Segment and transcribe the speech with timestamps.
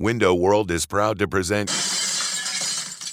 [0.00, 1.70] Window World is proud to present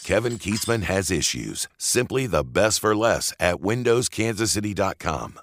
[0.04, 1.68] Kevin Kietzman Has Issues.
[1.80, 5.40] Simply the best for less at WindowsKansasCity.com.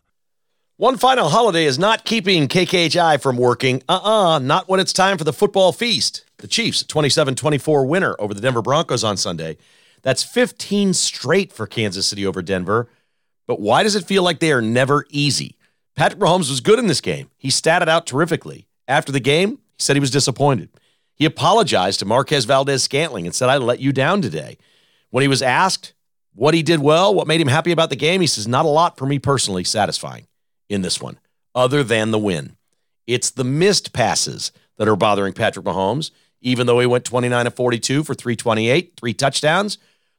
[0.76, 3.82] One final holiday is not keeping KKHI from working.
[3.88, 6.24] Uh uh not when it's time for the football feast.
[6.38, 9.56] The Chiefs, 27 24 winner over the Denver Broncos on Sunday.
[10.02, 12.88] That's 15 straight for Kansas City over Denver.
[13.48, 15.56] But why does it feel like they are never easy?
[15.96, 17.30] Patrick Mahomes was good in this game.
[17.36, 18.68] He statted out terrifically.
[18.86, 20.68] After the game, he said he was disappointed.
[21.22, 24.58] He apologized to Marquez Valdes-Scantling and said, I let you down today.
[25.10, 25.92] When he was asked
[26.34, 28.68] what he did well, what made him happy about the game, he says, Not a
[28.68, 30.26] lot for me personally satisfying
[30.68, 31.20] in this one,
[31.54, 32.56] other than the win.
[33.06, 36.10] It's the missed passes that are bothering Patrick Mahomes,
[36.40, 39.78] even though he went 29 of 42 for 328, three touchdowns,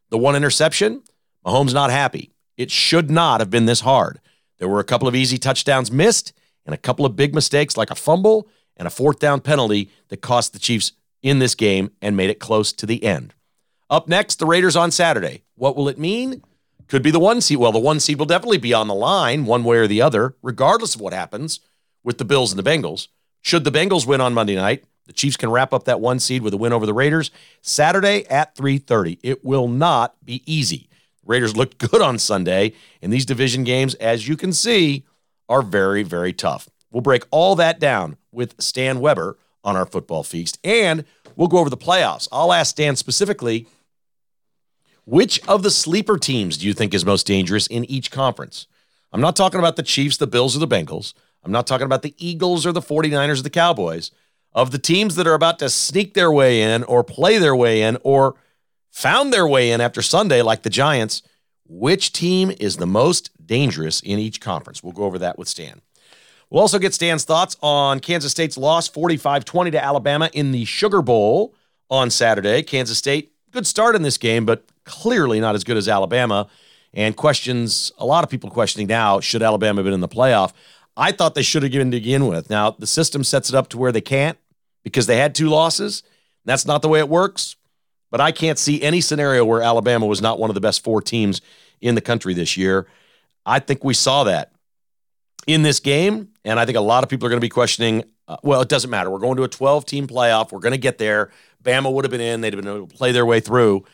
[0.09, 1.03] the one interception.
[1.45, 2.31] Mahomes not happy.
[2.55, 4.21] It should not have been this hard.
[4.57, 6.31] There were a couple of easy touchdowns missed
[6.65, 10.21] and a couple of big mistakes like a fumble and a fourth down penalty that
[10.21, 13.33] cost the Chiefs in this game and made it close to the end.
[13.89, 15.43] Up next, the Raiders on Saturday.
[15.55, 16.43] What will it mean?
[16.87, 17.57] Could be the one seed.
[17.57, 20.35] Well, the one seed will definitely be on the line, one way or the other,
[20.43, 21.61] regardless of what happens
[22.03, 23.07] with the Bills and the Bengals.
[23.41, 26.41] Should the Bengals win on Monday night, the Chiefs can wrap up that one seed
[26.41, 29.19] with a win over the Raiders Saturday at 3:30.
[29.23, 30.89] It will not be easy.
[31.25, 35.05] Raiders looked good on Sunday, and these division games, as you can see,
[35.49, 36.69] are very, very tough.
[36.91, 41.59] We'll break all that down with Stan Weber on our football feast, and we'll go
[41.59, 42.27] over the playoffs.
[42.31, 43.67] I'll ask Stan specifically
[45.05, 48.67] which of the sleeper teams do you think is most dangerous in each conference?
[49.11, 51.13] I'm not talking about the Chiefs, the Bills, or the Bengals.
[51.43, 54.11] I'm not talking about the Eagles or the 49ers or the Cowboys.
[54.53, 57.81] Of the teams that are about to sneak their way in or play their way
[57.81, 58.35] in or
[58.91, 61.23] found their way in after Sunday, like the Giants,
[61.65, 64.83] which team is the most dangerous in each conference?
[64.83, 65.81] We'll go over that with Stan.
[66.53, 70.65] We'll also get Stan's thoughts on Kansas State's loss 45 20 to Alabama in the
[70.65, 71.55] Sugar Bowl
[71.89, 72.61] on Saturday.
[72.61, 76.47] Kansas State, good start in this game, but clearly not as good as Alabama.
[76.93, 80.53] And questions, a lot of people questioning now, should Alabama have been in the playoff?
[80.95, 82.51] I thought they should have given to begin with.
[82.51, 84.37] Now, the system sets it up to where they can't
[84.83, 86.03] because they had two losses.
[86.45, 87.55] That's not the way it works.
[88.11, 91.01] But I can't see any scenario where Alabama was not one of the best four
[91.01, 91.41] teams
[91.81, 92.85] in the country this year.
[93.43, 94.52] I think we saw that
[95.47, 96.29] in this game.
[96.45, 98.69] And I think a lot of people are going to be questioning uh, well, it
[98.69, 99.09] doesn't matter.
[99.09, 100.51] We're going to a 12 team playoff.
[100.51, 101.31] We're going to get there.
[101.63, 103.85] Bama would have been in, they'd have been able to play their way through.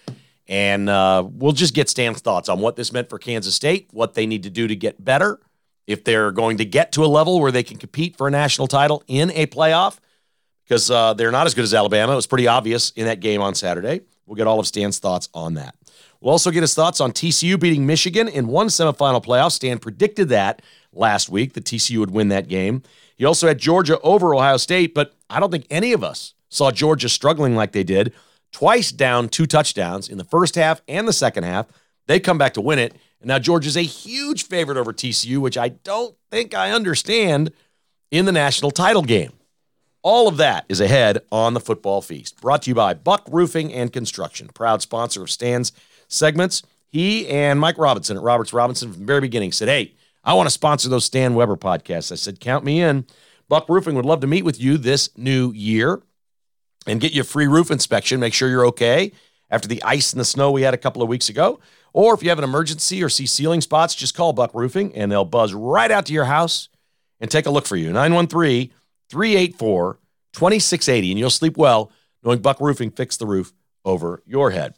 [0.47, 4.15] And uh, we'll just get Stan's thoughts on what this meant for Kansas State, what
[4.15, 5.39] they need to do to get better,
[5.85, 8.67] if they're going to get to a level where they can compete for a national
[8.67, 9.99] title in a playoff,
[10.63, 12.13] because uh, they're not as good as Alabama.
[12.13, 14.01] It was pretty obvious in that game on Saturday.
[14.25, 15.75] We'll get all of Stan's thoughts on that.
[16.19, 19.51] We'll also get his thoughts on TCU beating Michigan in one semifinal playoff.
[19.51, 20.61] Stan predicted that
[20.93, 22.83] last week that TCU would win that game.
[23.15, 26.71] He also had Georgia over Ohio State, but I don't think any of us saw
[26.71, 28.13] Georgia struggling like they did.
[28.51, 31.67] Twice down two touchdowns in the first half and the second half.
[32.07, 32.93] They come back to win it.
[33.21, 37.51] And now Georgia's a huge favorite over TCU, which I don't think I understand
[38.09, 39.33] in the national title game.
[40.01, 42.39] All of that is ahead on the football feast.
[42.39, 45.73] Brought to you by Buck Roofing and Construction, proud sponsor of Stan's
[46.07, 46.63] segments.
[46.87, 49.93] He and Mike Robinson at Roberts Robinson from the very beginning said, Hey,
[50.23, 52.11] I want to sponsor those Stan Weber podcasts.
[52.11, 53.05] I said, Count me in.
[53.47, 56.01] Buck Roofing would love to meet with you this new year
[56.85, 58.19] and get you a free roof inspection.
[58.19, 59.11] Make sure you're okay
[59.49, 61.59] after the ice and the snow we had a couple of weeks ago.
[61.91, 65.11] Or if you have an emergency or see ceiling spots, just call Buck Roofing and
[65.11, 66.69] they'll buzz right out to your house
[67.19, 67.91] and take a look for you.
[67.91, 68.69] 913
[69.09, 69.99] 384
[70.33, 71.11] 2680.
[71.11, 71.91] And you'll sleep well
[72.23, 73.53] knowing Buck Roofing fixed the roof
[73.85, 74.75] over your head.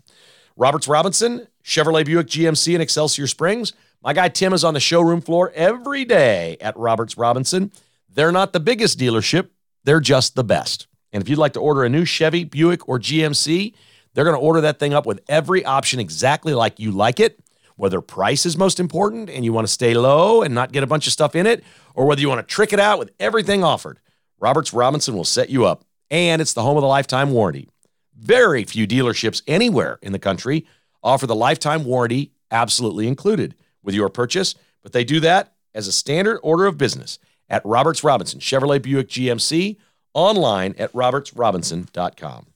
[0.56, 3.74] Roberts Robinson, Chevrolet Buick GMC in Excelsior Springs.
[4.04, 7.72] My guy Tim is on the showroom floor every day at Roberts Robinson.
[8.10, 9.50] They're not the biggest dealership,
[9.84, 10.88] they're just the best.
[11.14, 13.76] And if you'd like to order a new Chevy, Buick, or GMC,
[14.14, 17.40] they're going to order that thing up with every option exactly like you like it.
[17.76, 20.88] Whether price is most important and you want to stay low and not get a
[20.88, 21.64] bunch of stuff in it,
[21.94, 24.00] or whether you want to trick it out with everything offered,
[24.40, 25.86] Roberts Robinson will set you up.
[26.10, 27.70] And it's the home of the lifetime warranty.
[28.18, 30.66] Very few dealerships anywhere in the country
[31.04, 35.92] offer the lifetime warranty absolutely included with your purchase, but they do that as a
[35.92, 37.20] standard order of business
[37.50, 39.78] at Roberts Robinson, Chevrolet Buick GMC,
[40.14, 42.48] online at robertsrobinson.com.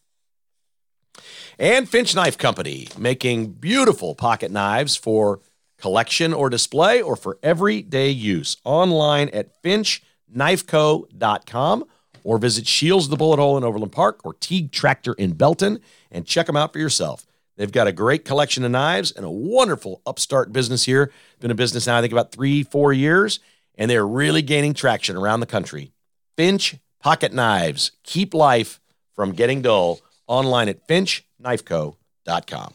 [1.58, 5.40] And Finch Knife Company, making beautiful pocket knives for
[5.78, 8.58] collection or display or for everyday use.
[8.66, 11.86] Online at finchknifeco.com
[12.24, 15.80] or visit Shields the Bullet Hole in Overland Park or Teague Tractor in Belton
[16.12, 17.26] and check them out for yourself.
[17.58, 21.12] They've got a great collection of knives and a wonderful upstart business here.
[21.40, 23.40] Been a business now, I think, about three, four years,
[23.76, 25.92] and they're really gaining traction around the country.
[26.36, 27.92] Finch Pocket Knives.
[28.04, 28.82] Keep life
[29.14, 32.74] from getting dull online at finchknifeco.com.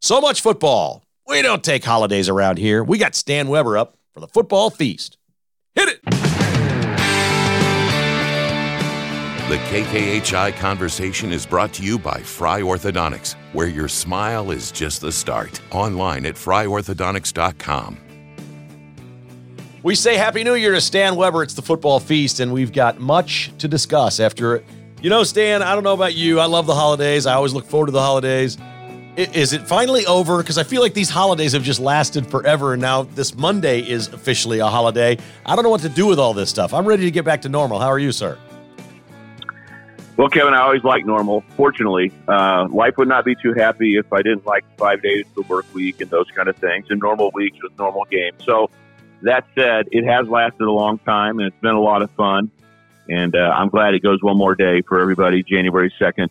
[0.00, 1.02] So much football.
[1.26, 2.84] We don't take holidays around here.
[2.84, 5.18] We got Stan Weber up for the football feast.
[9.46, 15.02] The KKHI conversation is brought to you by Fry Orthodontics, where your smile is just
[15.02, 15.60] the start.
[15.70, 17.98] Online at fryorthodontics.com.
[19.82, 21.42] We say Happy New Year to Stan Weber.
[21.42, 24.64] It's the football feast, and we've got much to discuss after.
[25.02, 26.40] You know, Stan, I don't know about you.
[26.40, 27.26] I love the holidays.
[27.26, 28.56] I always look forward to the holidays.
[29.18, 30.38] Is it finally over?
[30.38, 34.08] Because I feel like these holidays have just lasted forever, and now this Monday is
[34.08, 35.18] officially a holiday.
[35.44, 36.72] I don't know what to do with all this stuff.
[36.72, 37.78] I'm ready to get back to normal.
[37.78, 38.38] How are you, sir?
[40.16, 41.42] Well, Kevin, I always like normal.
[41.56, 45.34] Fortunately, uh, life would not be too happy if I didn't like five days of
[45.34, 48.36] the work week and those kind of things, and normal weeks with normal games.
[48.44, 48.70] So,
[49.22, 52.50] that said, it has lasted a long time, and it's been a lot of fun.
[53.08, 56.28] And uh, I'm glad it goes one more day for everybody, January 2nd.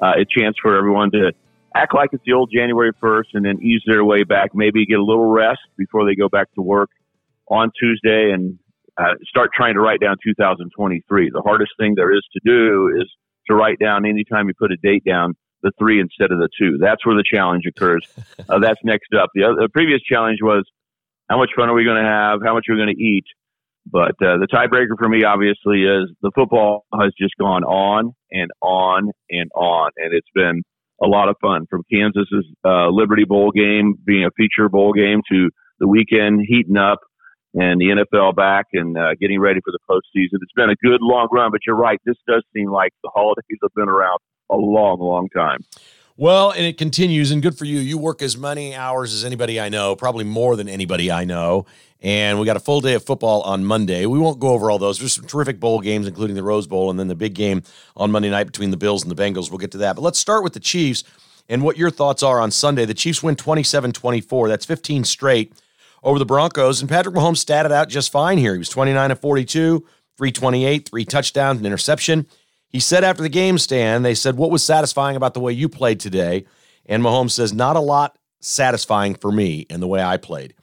[0.00, 1.32] Uh, a chance for everyone to
[1.74, 4.98] act like it's the old January 1st and then ease their way back, maybe get
[4.98, 6.90] a little rest before they go back to work
[7.48, 8.58] on Tuesday and
[9.00, 11.30] uh, start trying to write down 2023.
[11.32, 13.10] The hardest thing there is to do is
[13.48, 16.78] to write down anytime you put a date down the three instead of the two.
[16.80, 18.06] That's where the challenge occurs.
[18.48, 19.28] Uh, that's next up.
[19.32, 20.64] The, other, the previous challenge was
[21.28, 22.40] how much fun are we going to have?
[22.42, 23.22] How much are we going to eat?
[23.86, 28.50] But uh, the tiebreaker for me, obviously, is the football has just gone on and
[28.60, 30.62] on and on, and it's been
[31.00, 31.66] a lot of fun.
[31.70, 36.76] From Kansas's uh, Liberty Bowl game being a feature bowl game to the weekend heating
[36.76, 36.98] up
[37.54, 40.38] and the NFL back and uh, getting ready for the postseason.
[40.40, 42.00] It's been a good long run, but you're right.
[42.04, 44.18] This does seem like the holidays have been around
[44.50, 45.64] a long, long time.
[46.16, 47.78] Well, and it continues, and good for you.
[47.78, 51.64] You work as many hours as anybody I know, probably more than anybody I know.
[52.02, 54.04] And we got a full day of football on Monday.
[54.06, 54.98] We won't go over all those.
[54.98, 57.62] There's some terrific bowl games, including the Rose Bowl, and then the big game
[57.96, 59.50] on Monday night between the Bills and the Bengals.
[59.50, 59.96] We'll get to that.
[59.96, 61.04] But let's start with the Chiefs
[61.48, 62.84] and what your thoughts are on Sunday.
[62.84, 64.48] The Chiefs win 27 24.
[64.48, 65.54] That's 15 straight
[66.02, 66.80] over the Broncos.
[66.80, 68.52] And Patrick Mahomes statted out just fine here.
[68.52, 69.80] He was 29 of 42,
[70.16, 72.26] 328, three touchdowns, an interception.
[72.68, 75.68] He said after the game, Stan, they said, What was satisfying about the way you
[75.68, 76.46] played today?
[76.86, 80.54] And Mahomes says, Not a lot satisfying for me in the way I played.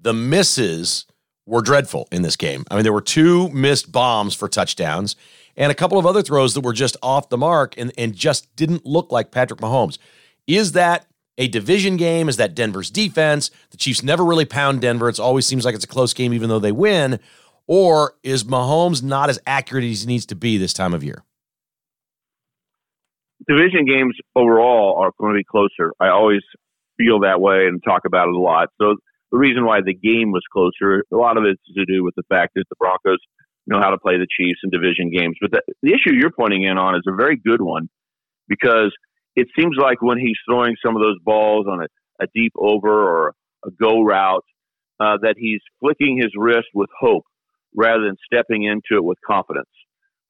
[0.00, 1.06] The misses
[1.46, 2.64] were dreadful in this game.
[2.70, 5.16] I mean, there were two missed bombs for touchdowns
[5.56, 8.54] and a couple of other throws that were just off the mark and, and just
[8.56, 9.98] didn't look like Patrick Mahomes.
[10.46, 11.06] Is that
[11.38, 12.28] a division game?
[12.28, 13.50] Is that Denver's defense?
[13.70, 15.08] The Chiefs never really pound Denver.
[15.08, 17.20] It always seems like it's a close game, even though they win.
[17.66, 21.24] Or is Mahomes not as accurate as he needs to be this time of year?
[23.48, 25.92] Division games overall are going to be closer.
[26.00, 26.42] I always
[26.96, 28.68] feel that way and talk about it a lot.
[28.80, 28.96] So
[29.30, 32.22] the reason why the game was closer, a lot of it's to do with the
[32.28, 33.18] fact that the Broncos
[33.66, 35.36] know how to play the Chiefs in division games.
[35.40, 37.88] But the, the issue you're pointing in on is a very good one
[38.48, 38.92] because
[39.36, 42.88] it seems like when he's throwing some of those balls on a, a deep over
[42.88, 43.34] or
[43.64, 44.44] a go route,
[44.98, 47.24] uh, that he's flicking his wrist with hope
[47.74, 49.68] rather than stepping into it with confidence.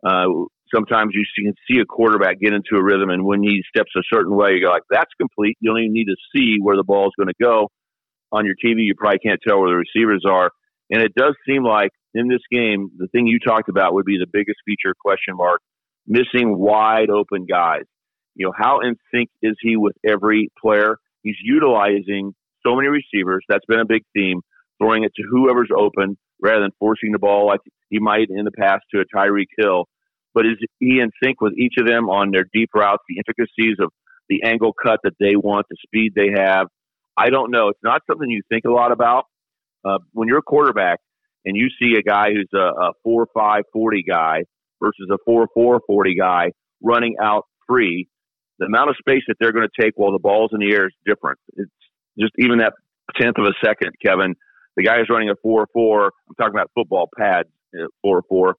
[0.05, 0.26] Uh,
[0.75, 4.03] sometimes you can see a quarterback get into a rhythm, and when he steps a
[4.12, 6.85] certain way, you go like, "That's complete." You don't even need to see where the
[6.85, 7.70] ball is going to go.
[8.32, 10.50] On your TV, you probably can't tell where the receivers are,
[10.91, 14.19] and it does seem like in this game, the thing you talked about would be
[14.19, 15.61] the biggest feature question mark:
[16.06, 17.85] missing wide open guys.
[18.37, 20.99] You know, how in sync is he with every player?
[21.23, 23.45] He's utilizing so many receivers.
[23.49, 24.43] That's been a big theme,
[24.81, 28.52] throwing it to whoever's open rather than forcing the ball like he might in the
[28.52, 29.88] past to a Tyreek Hill.
[30.35, 33.76] But is he in sync with each of them on their deep routes, the intricacies
[33.81, 33.90] of
[34.28, 36.66] the angle cut that they want, the speed they have?
[37.16, 37.69] I don't know.
[37.69, 39.25] It's not something you think a lot about.
[39.83, 41.00] Uh, when you're a quarterback
[41.47, 44.43] and you see a guy who's a, a 4 5 40 guy
[44.83, 46.50] versus a 4 4 40 guy
[46.83, 48.09] running out free,
[48.59, 50.87] the amount of space that they're going to take while the ball's in the air
[50.87, 51.39] is different.
[51.57, 51.71] It's
[52.19, 52.73] just even that
[53.21, 54.35] tenth of a second, Kevin.
[54.77, 58.55] The guy who's running a 4 4, I'm talking about football pads, uh, 4 4.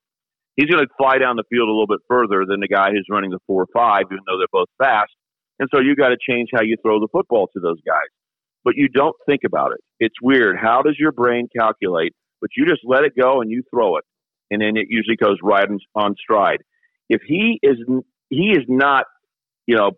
[0.55, 3.05] He's going to fly down the field a little bit further than the guy who's
[3.09, 5.11] running the 4 5, even though they're both fast.
[5.59, 8.09] And so you got to change how you throw the football to those guys.
[8.63, 9.79] But you don't think about it.
[9.99, 10.57] It's weird.
[10.61, 12.13] How does your brain calculate?
[12.41, 14.03] But you just let it go and you throw it.
[14.51, 16.61] And then it usually goes right on stride.
[17.09, 17.77] If he is
[18.29, 19.05] he is not
[19.67, 19.91] you know,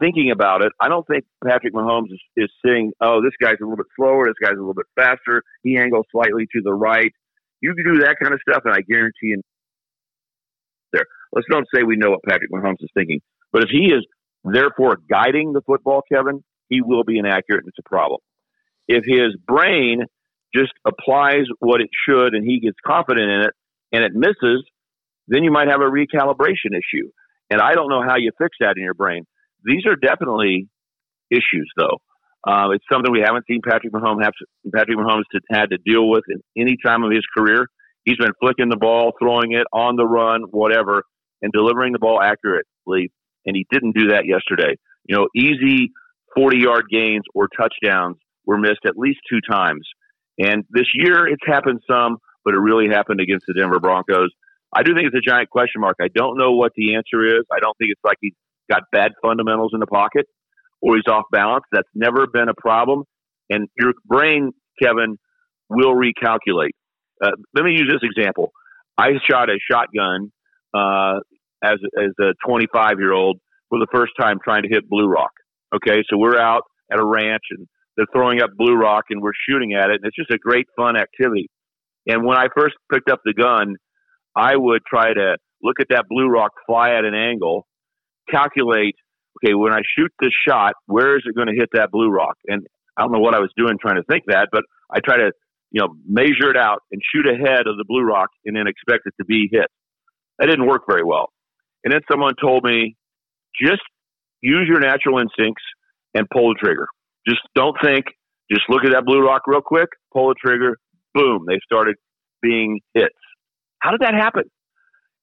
[0.00, 3.64] thinking about it, I don't think Patrick Mahomes is, is saying, oh, this guy's a
[3.64, 7.12] little bit slower, this guy's a little bit faster, he angles slightly to the right.
[7.60, 9.42] You can do that kind of stuff, and I guarantee you
[10.92, 11.06] there.
[11.32, 13.20] Let's don't say we know what Patrick Mahomes is thinking,
[13.52, 14.04] but if he is
[14.44, 18.20] therefore guiding the football, Kevin, he will be inaccurate, and it's a problem.
[18.88, 20.02] If his brain
[20.54, 23.50] just applies what it should and he gets confident in it
[23.92, 24.64] and it misses,
[25.28, 27.08] then you might have a recalibration issue.
[27.52, 29.26] And I don't know how you fix that in your brain.
[29.62, 30.68] These are definitely
[31.30, 31.98] issues, though.
[32.48, 34.32] Uh, it's something we haven't seen Patrick Mahomes have,
[34.74, 37.66] Patrick Mahomes to, had to deal with in any time of his career.
[38.06, 41.02] He's been flicking the ball, throwing it on the run, whatever,
[41.42, 43.12] and delivering the ball accurately.
[43.44, 44.76] And he didn't do that yesterday.
[45.04, 45.90] You know, easy
[46.34, 48.16] 40 yard gains or touchdowns
[48.46, 49.86] were missed at least two times.
[50.38, 52.16] And this year it's happened some,
[52.46, 54.30] but it really happened against the Denver Broncos.
[54.74, 55.96] I do think it's a giant question mark.
[56.00, 57.44] I don't know what the answer is.
[57.52, 58.34] I don't think it's like he's
[58.70, 60.26] got bad fundamentals in the pocket
[60.80, 61.64] or he's off balance.
[61.72, 63.04] That's never been a problem.
[63.50, 64.52] And your brain,
[64.82, 65.18] Kevin,
[65.68, 66.70] will recalculate.
[67.22, 68.52] Uh, let me use this example.
[68.98, 70.32] I shot a shotgun
[70.74, 71.20] uh,
[71.62, 73.38] as as a 25 year old
[73.68, 75.32] for the first time trying to hit Blue Rock.
[75.74, 76.62] Okay, so we're out
[76.92, 80.04] at a ranch and they're throwing up Blue Rock and we're shooting at it, and
[80.04, 81.48] it's just a great fun activity.
[82.06, 83.76] And when I first picked up the gun,
[84.36, 87.66] I would try to look at that Blue Rock fly at an angle,
[88.30, 88.96] calculate,
[89.38, 92.36] okay, when I shoot this shot, where is it going to hit that Blue Rock?
[92.46, 95.16] And I don't know what I was doing trying to think that, but I try
[95.16, 95.32] to,
[95.70, 99.02] you know, measure it out and shoot ahead of the Blue Rock and then expect
[99.06, 99.66] it to be hit.
[100.38, 101.30] That didn't work very well.
[101.84, 102.96] And then someone told me,
[103.60, 103.82] just
[104.40, 105.62] use your natural instincts
[106.14, 106.86] and pull the trigger.
[107.26, 108.06] Just don't think.
[108.50, 110.76] Just look at that blue rock real quick, pull the trigger,
[111.14, 111.96] boom, they started
[112.42, 113.14] being hits.
[113.82, 114.44] How did that happen?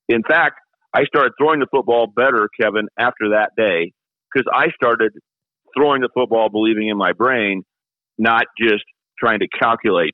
[0.08, 0.56] In fact,
[0.94, 3.92] I started throwing the football better, Kevin, after that day
[4.32, 5.12] because I started
[5.76, 7.62] throwing the football believing in my brain,
[8.18, 8.84] not just
[9.18, 10.12] trying to calculate.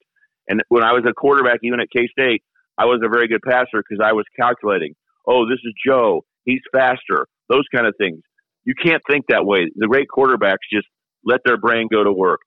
[0.49, 2.43] And when I was a quarterback, even at K State,
[2.79, 4.95] I was a very good passer because I was calculating.
[5.27, 6.23] Oh, this is Joe.
[6.45, 7.27] He's faster.
[7.49, 8.21] Those kind of things.
[8.65, 9.67] You can't think that way.
[9.75, 10.87] The great quarterbacks just
[11.25, 12.41] let their brain go to work.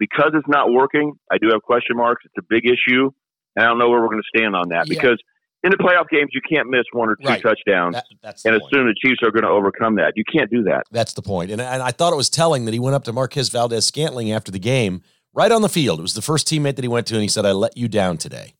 [0.00, 2.24] Because it's not working, I do have question marks.
[2.24, 3.10] It's a big issue.
[3.54, 4.94] And I don't know where we're going to stand on that yeah.
[4.94, 5.18] because
[5.64, 7.42] in the playoff games, you can't miss one or two right.
[7.42, 10.12] touchdowns that, and assume the Chiefs are going to overcome that.
[10.14, 10.82] You can't do that.
[10.90, 11.50] That's the point.
[11.50, 14.52] And, and I thought it was telling that he went up to Marquez Valdes-Scantling after
[14.52, 15.02] the game,
[15.32, 16.00] right on the field.
[16.00, 17.88] It was the first teammate that he went to, and he said, I let you
[17.88, 18.54] down today.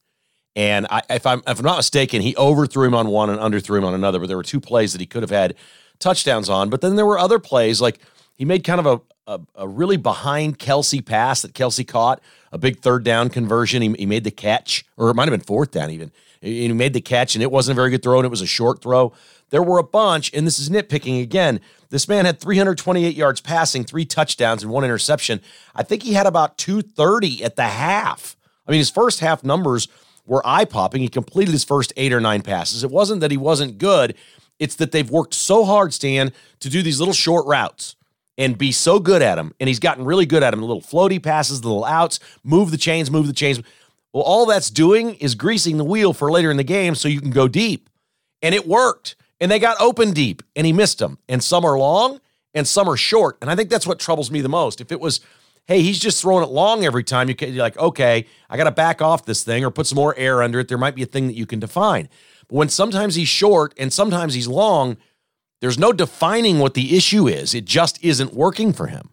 [0.56, 3.76] And I, if, I'm, if I'm not mistaken, he overthrew him on one and underthrew
[3.76, 5.54] him on another, but there were two plays that he could have had
[5.98, 6.70] touchdowns on.
[6.70, 7.98] But then there were other plays like
[8.34, 12.20] he made kind of a, a, a, really behind Kelce pass that Kelce caught,
[12.52, 13.82] a big third down conversion.
[13.82, 16.12] He, he made the catch, or it might have been fourth down even.
[16.44, 18.42] And he made the catch, and it wasn't a very good throw, and it was
[18.42, 19.12] a short throw.
[19.48, 21.60] There were a bunch, and this is nitpicking again.
[21.88, 25.40] This man had 328 yards passing, three touchdowns, and one interception.
[25.74, 28.36] I think he had about 230 at the half.
[28.66, 29.88] I mean, his first half numbers
[30.26, 31.00] were eye popping.
[31.00, 32.84] He completed his first eight or nine passes.
[32.84, 34.14] It wasn't that he wasn't good,
[34.58, 37.96] it's that they've worked so hard, Stan, to do these little short routes
[38.36, 39.54] and be so good at them.
[39.60, 40.60] And he's gotten really good at them.
[40.60, 43.60] The little floaty passes, the little outs, move the chains, move the chains.
[44.14, 47.20] Well, all that's doing is greasing the wheel for later in the game so you
[47.20, 47.90] can go deep.
[48.40, 49.16] And it worked.
[49.40, 51.18] And they got open deep and he missed them.
[51.28, 52.20] And some are long
[52.54, 53.36] and some are short.
[53.42, 54.80] And I think that's what troubles me the most.
[54.80, 55.20] If it was,
[55.66, 58.64] hey, he's just throwing it long every time, you can, you're like, okay, I got
[58.64, 60.68] to back off this thing or put some more air under it.
[60.68, 62.08] There might be a thing that you can define.
[62.48, 64.96] But when sometimes he's short and sometimes he's long,
[65.60, 67.52] there's no defining what the issue is.
[67.52, 69.10] It just isn't working for him.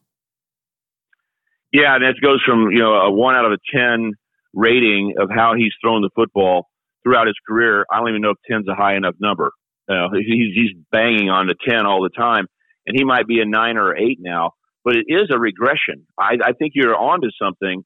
[1.72, 4.14] Yeah, and it goes from you know a one out of a ten
[4.54, 6.68] rating of how he's thrown the football
[7.04, 7.86] throughout his career.
[7.92, 9.52] I don't even know if ten's a high enough number.
[9.90, 12.48] Uh, he's he's banging on the ten all the time,
[12.86, 14.52] and he might be a nine or eight now.
[14.84, 16.08] But it is a regression.
[16.20, 17.84] I, I think you're onto something.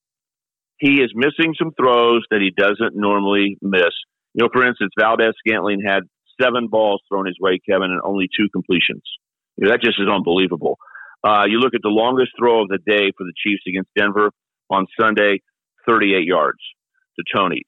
[0.78, 3.92] He is missing some throws that he doesn't normally miss.
[4.34, 6.04] You know, for instance, Valdez Scantling had
[6.42, 9.04] seven balls thrown his way, Kevin, and only two completions.
[9.58, 10.78] You know, that just is unbelievable.
[11.24, 14.32] Uh, you look at the longest throw of the day for the Chiefs against Denver
[14.70, 15.42] on Sunday,
[15.88, 16.60] 38 yards
[17.18, 17.64] to Toney.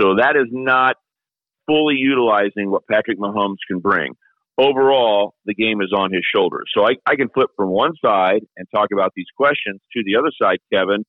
[0.00, 0.96] So that is not
[1.66, 4.14] fully utilizing what Patrick Mahomes can bring.
[4.58, 6.70] Overall, the game is on his shoulders.
[6.76, 10.16] So I, I can flip from one side and talk about these questions to the
[10.16, 11.04] other side, Kevin,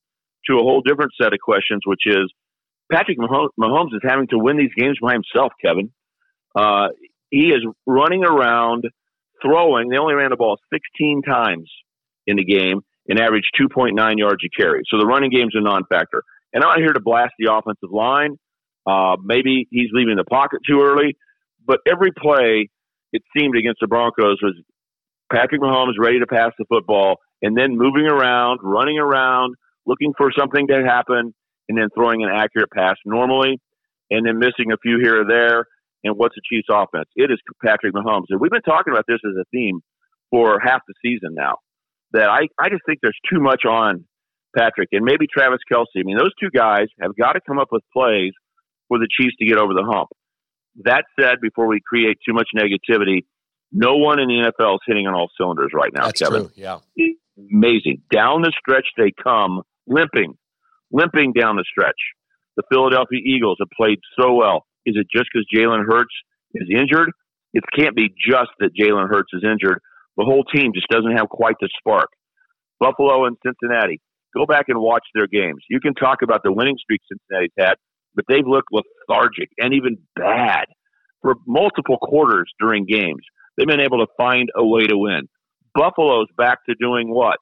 [0.48, 2.32] to a whole different set of questions, which is
[2.90, 5.90] Patrick Mahomes is having to win these games by himself, Kevin.
[6.56, 6.88] Uh,
[7.30, 8.84] he is running around
[9.42, 9.88] throwing.
[9.90, 11.70] They only ran the ball 16 times
[12.26, 14.82] in the game and averaged 2.9 yards a carry.
[14.88, 16.22] So the running game's a non-factor.
[16.56, 18.38] And I'm not here to blast the offensive line.
[18.86, 21.14] Uh, maybe he's leaving the pocket too early,
[21.66, 22.70] but every play
[23.12, 24.58] it seemed against the Broncos was
[25.30, 30.32] Patrick Mahomes ready to pass the football and then moving around, running around, looking for
[30.32, 31.34] something to happen,
[31.68, 33.60] and then throwing an accurate pass normally,
[34.10, 35.66] and then missing a few here or there.
[36.04, 37.10] And what's the Chiefs' offense?
[37.16, 38.30] It is Patrick Mahomes.
[38.30, 39.80] And we've been talking about this as a theme
[40.30, 41.56] for half the season now.
[42.12, 44.06] That I, I just think there's too much on
[44.56, 45.86] Patrick and maybe Travis Kelce.
[45.96, 48.32] I mean, those two guys have got to come up with plays
[48.88, 50.08] for the Chiefs to get over the hump.
[50.84, 53.24] That said, before we create too much negativity,
[53.72, 56.42] No one in the NFL is hitting on all cylinders right now, That's Kevin.
[56.44, 56.50] true.
[56.54, 56.78] Yeah.
[57.38, 58.02] Amazing.
[58.10, 60.34] Down the stretch they come, limping,
[60.90, 61.98] limping down the stretch.
[62.56, 64.64] The Philadelphia Eagles have played so well.
[64.86, 66.14] Is it just because Jalen Hurts
[66.54, 67.10] is injured?
[67.52, 69.80] It can't be just that Jalen Hurts is injured.
[70.16, 72.08] The whole team just doesn't have quite the spark.
[72.80, 74.00] Buffalo and Cincinnati.
[74.36, 75.62] Go back and watch their games.
[75.70, 77.74] You can talk about the winning streak Cincinnati's had,
[78.14, 80.66] but they've looked lethargic and even bad
[81.22, 83.22] for multiple quarters during games.
[83.56, 85.28] They've been able to find a way to win.
[85.74, 87.38] Buffalo's back to doing what?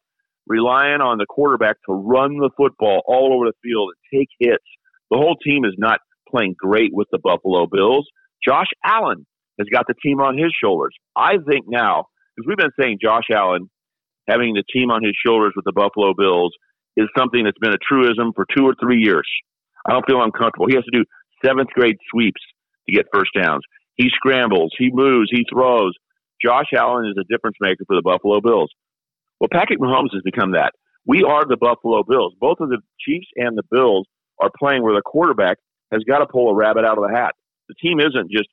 [0.46, 4.64] Relying on the quarterback to run the football all over the field and take hits.
[5.10, 5.98] The whole team is not
[6.28, 8.06] playing great with the Buffalo Bills.
[8.46, 9.26] Josh Allen
[9.58, 10.94] has got the team on his shoulders.
[11.16, 13.70] I think now, because we've been saying Josh Allen
[14.28, 16.52] having the team on his shoulders with the Buffalo Bills
[16.96, 19.28] is something that's been a truism for two or three years.
[19.86, 20.66] I don't feel uncomfortable.
[20.68, 21.04] He has to do
[21.44, 22.40] seventh grade sweeps
[22.88, 23.62] to get first downs.
[23.96, 25.94] He scrambles, he moves, he throws.
[26.42, 28.70] Josh Allen is a difference maker for the Buffalo Bills.
[29.40, 30.72] Well, Patrick Mahomes has become that.
[31.06, 32.34] We are the Buffalo Bills.
[32.40, 34.06] Both of the Chiefs and the Bills
[34.40, 35.58] are playing where the quarterback
[35.92, 37.34] has got to pull a rabbit out of the hat.
[37.68, 38.48] The team isn't just,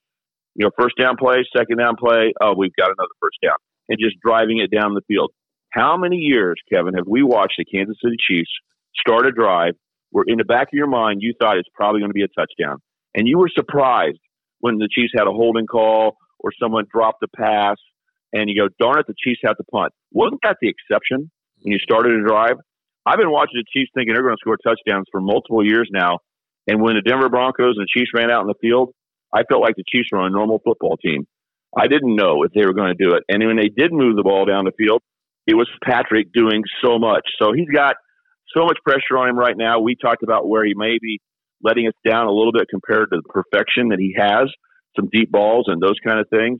[0.54, 3.56] you know, first down play, second down play, oh, we've got another first down,
[3.88, 5.32] and just driving it down the field.
[5.72, 8.50] How many years, Kevin, have we watched the Kansas City Chiefs
[8.94, 9.72] start a drive
[10.10, 12.28] where in the back of your mind you thought it's probably going to be a
[12.28, 12.76] touchdown?
[13.14, 14.18] And you were surprised
[14.60, 17.76] when the Chiefs had a holding call or someone dropped a pass
[18.34, 19.94] and you go, darn it, the Chiefs have to punt.
[20.12, 21.30] Wasn't that the exception
[21.62, 22.56] when you started a drive?
[23.06, 26.18] I've been watching the Chiefs thinking they're going to score touchdowns for multiple years now.
[26.68, 28.92] And when the Denver Broncos and the Chiefs ran out in the field,
[29.32, 31.26] I felt like the Chiefs were on a normal football team.
[31.74, 33.24] I didn't know if they were going to do it.
[33.30, 35.00] And when they did move the ball down the field,
[35.46, 37.22] it was Patrick doing so much.
[37.40, 37.96] So he's got
[38.54, 39.80] so much pressure on him right now.
[39.80, 41.20] We talked about where he may be
[41.62, 44.48] letting us down a little bit compared to the perfection that he has,
[44.96, 46.58] some deep balls and those kind of things.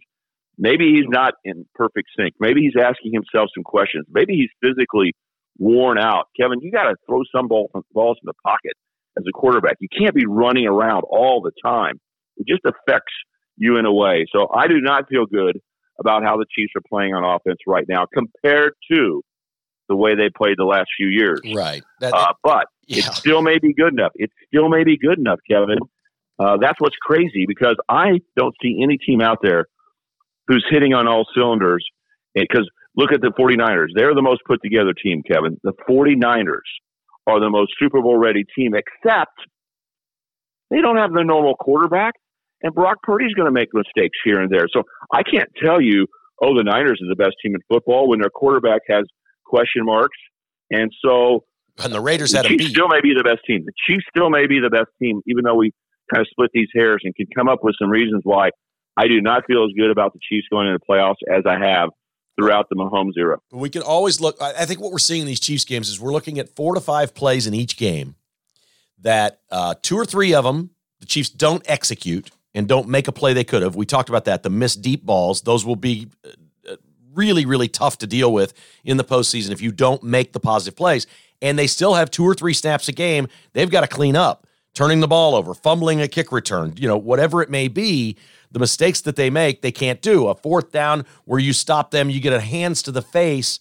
[0.59, 2.35] Maybe he's not in perfect sync.
[2.39, 4.07] Maybe he's asking himself some questions.
[4.11, 5.15] Maybe he's physically
[5.59, 6.27] worn out.
[6.39, 8.73] Kevin, you got to throw some ball, balls in the pocket
[9.18, 9.77] as a quarterback.
[9.81, 12.01] You can't be running around all the time.
[12.37, 13.12] It just affects
[13.57, 14.27] you in a way.
[14.35, 15.59] So I do not feel good
[16.03, 19.23] about how the Chiefs are playing on offense right now compared to
[19.88, 21.41] the way they played the last few years.
[21.55, 21.83] Right.
[22.01, 22.99] That, Uh, but yeah.
[22.99, 24.12] it still may be good enough.
[24.15, 25.79] It still may be good enough, Kevin.
[26.38, 29.67] Uh, that's what's crazy because I don't see any team out there
[30.49, 31.85] who's hitting on all cylinders.
[32.35, 33.88] Because look at the 49ers.
[33.95, 35.59] They're the most put together team, Kevin.
[35.62, 36.69] The 49ers
[37.27, 39.38] are the most Super Bowl ready team, except
[40.71, 42.15] they don't have their normal quarterback.
[42.62, 44.66] And Brock Purdy's going to make mistakes here and there.
[44.72, 46.07] So I can't tell you,
[46.42, 49.05] oh, the Niners are the best team in football when their quarterback has
[49.44, 50.16] question marks.
[50.70, 51.44] And so
[51.79, 52.70] and the Raiders had a Chiefs beat.
[52.70, 53.64] still may be the best team.
[53.64, 55.72] The Chiefs still may be the best team, even though we
[56.12, 58.51] kind of split these hairs and can come up with some reasons why
[58.96, 61.59] I do not feel as good about the Chiefs going into the playoffs as I
[61.64, 61.90] have
[62.38, 63.38] throughout the Mahomes era.
[63.51, 64.37] We can always look.
[64.40, 66.75] I I think what we're seeing in these Chiefs games is we're looking at four
[66.75, 68.16] to five plays in each game
[69.01, 70.70] that uh, two or three of them
[71.01, 73.77] the Chiefs don't execute and don't make a play they could have.
[73.77, 74.43] We talked about that.
[74.43, 76.77] The missed deep balls; those will be uh,
[77.15, 80.77] really, really tough to deal with in the postseason if you don't make the positive
[80.77, 81.07] plays.
[81.41, 83.29] And they still have two or three snaps a game.
[83.53, 86.97] They've got to clean up, turning the ball over, fumbling a kick return, you know,
[86.97, 88.17] whatever it may be.
[88.53, 90.29] The mistakes that they make, they can't do.
[90.29, 93.59] A fourth down where you stop them, you get a hands to the face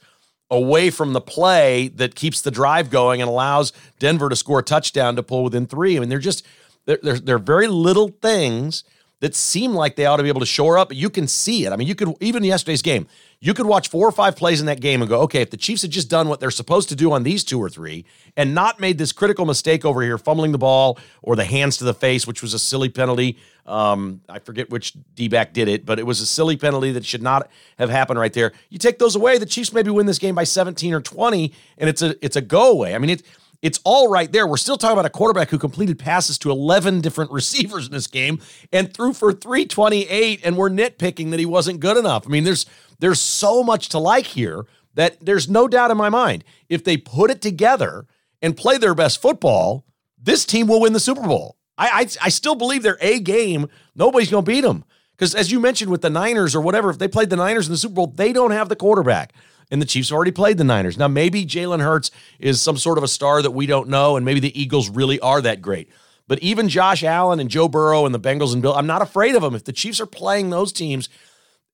[0.51, 4.63] away from the play that keeps the drive going and allows Denver to score a
[4.63, 5.95] touchdown to pull within three.
[5.95, 6.45] I mean, they're just
[6.85, 8.83] they're they're, they're very little things
[9.21, 10.93] that seem like they ought to be able to shore up.
[10.93, 11.71] You can see it.
[11.71, 13.07] I mean, you could even yesterday's game,
[13.39, 15.57] you could watch four or five plays in that game and go, okay, if the
[15.57, 18.03] Chiefs had just done what they're supposed to do on these two or three
[18.35, 21.83] and not made this critical mistake over here, fumbling the ball or the hands to
[21.83, 23.37] the face, which was a silly penalty.
[23.67, 27.05] Um, I forget which D back did it, but it was a silly penalty that
[27.05, 28.53] should not have happened right there.
[28.69, 31.89] You take those away, the Chiefs maybe win this game by 17 or 20, and
[31.89, 32.95] it's a it's a go away.
[32.95, 33.23] I mean, it's
[33.61, 34.47] it's all right there.
[34.47, 38.07] We're still talking about a quarterback who completed passes to 11 different receivers in this
[38.07, 42.25] game and threw for 328 and we're nitpicking that he wasn't good enough.
[42.25, 42.65] I mean, there's
[42.99, 46.43] there's so much to like here that there's no doubt in my mind.
[46.69, 48.05] If they put it together
[48.41, 49.85] and play their best football,
[50.17, 51.57] this team will win the Super Bowl.
[51.77, 53.67] I I, I still believe they're a game.
[53.95, 54.85] Nobody's going to beat them.
[55.11, 57.73] Because as you mentioned with the Niners or whatever, if they played the Niners in
[57.73, 59.33] the Super Bowl, they don't have the quarterback
[59.71, 60.97] and the Chiefs already played the Niners.
[60.97, 64.25] Now, maybe Jalen Hurts is some sort of a star that we don't know, and
[64.25, 65.89] maybe the Eagles really are that great.
[66.27, 69.35] But even Josh Allen and Joe Burrow and the Bengals and Bill, I'm not afraid
[69.35, 69.55] of them.
[69.55, 71.09] If the Chiefs are playing those teams,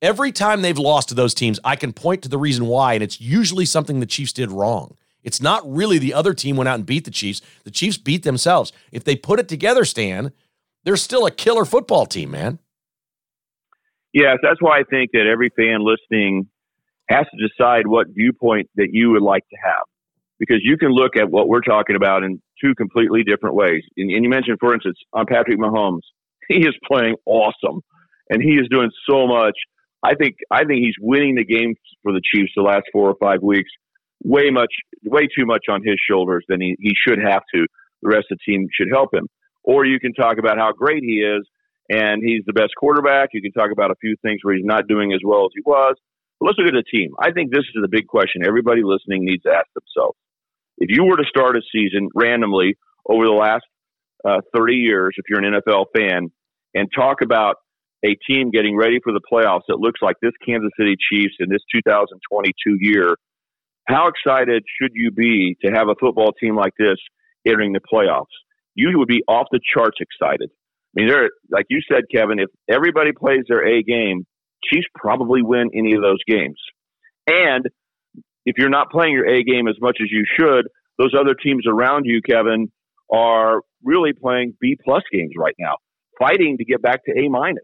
[0.01, 3.03] every time they've lost to those teams, I can point to the reason why, and
[3.03, 4.95] it's usually something the Chiefs did wrong.
[5.23, 7.41] It's not really the other team went out and beat the Chiefs.
[7.65, 8.71] The Chiefs beat themselves.
[8.91, 10.31] If they put it together, Stan,
[10.83, 12.60] they're still a killer football team, man.
[14.13, 16.47] Yes, that's why I think that every fan listening
[17.09, 19.83] has to decide what viewpoint that you would like to have.
[20.39, 23.83] Because you can look at what we're talking about in two completely different ways.
[23.97, 26.01] And, and you mentioned, for instance, on Patrick Mahomes,
[26.47, 27.81] he is playing awesome
[28.29, 29.55] and he is doing so much.
[30.03, 33.15] I think I think he's winning the game for the Chiefs the last four or
[33.19, 33.69] five weeks.
[34.23, 37.65] Way much, way too much on his shoulders than he, he should have to.
[38.01, 39.27] The rest of the team should help him.
[39.63, 41.47] Or you can talk about how great he is
[41.89, 43.29] and he's the best quarterback.
[43.33, 45.61] You can talk about a few things where he's not doing as well as he
[45.65, 45.95] was.
[46.39, 47.12] But let's look at the team.
[47.19, 50.17] I think this is the big question everybody listening needs to ask themselves.
[50.78, 52.78] If you were to start a season randomly
[53.10, 53.65] over the last
[54.23, 56.30] uh, 30 years, if you're an NFL fan,
[56.73, 57.56] and talk about
[58.06, 61.50] a team getting ready for the playoffs that looks like this Kansas City Chiefs in
[61.50, 63.15] this 2022 year,
[63.88, 66.97] how excited should you be to have a football team like this
[67.47, 68.26] entering the playoffs?
[68.76, 70.52] You would be off the charts excited.
[70.52, 74.26] I mean, there, like you said, Kevin, if everybody plays their A game,
[74.71, 76.60] Chiefs probably win any of those games.
[77.27, 77.65] And
[78.45, 81.65] if you're not playing your A game as much as you should, those other teams
[81.67, 82.71] around you, Kevin,
[83.13, 85.75] are really playing B plus games right now,
[86.19, 87.63] fighting to get back to A minus.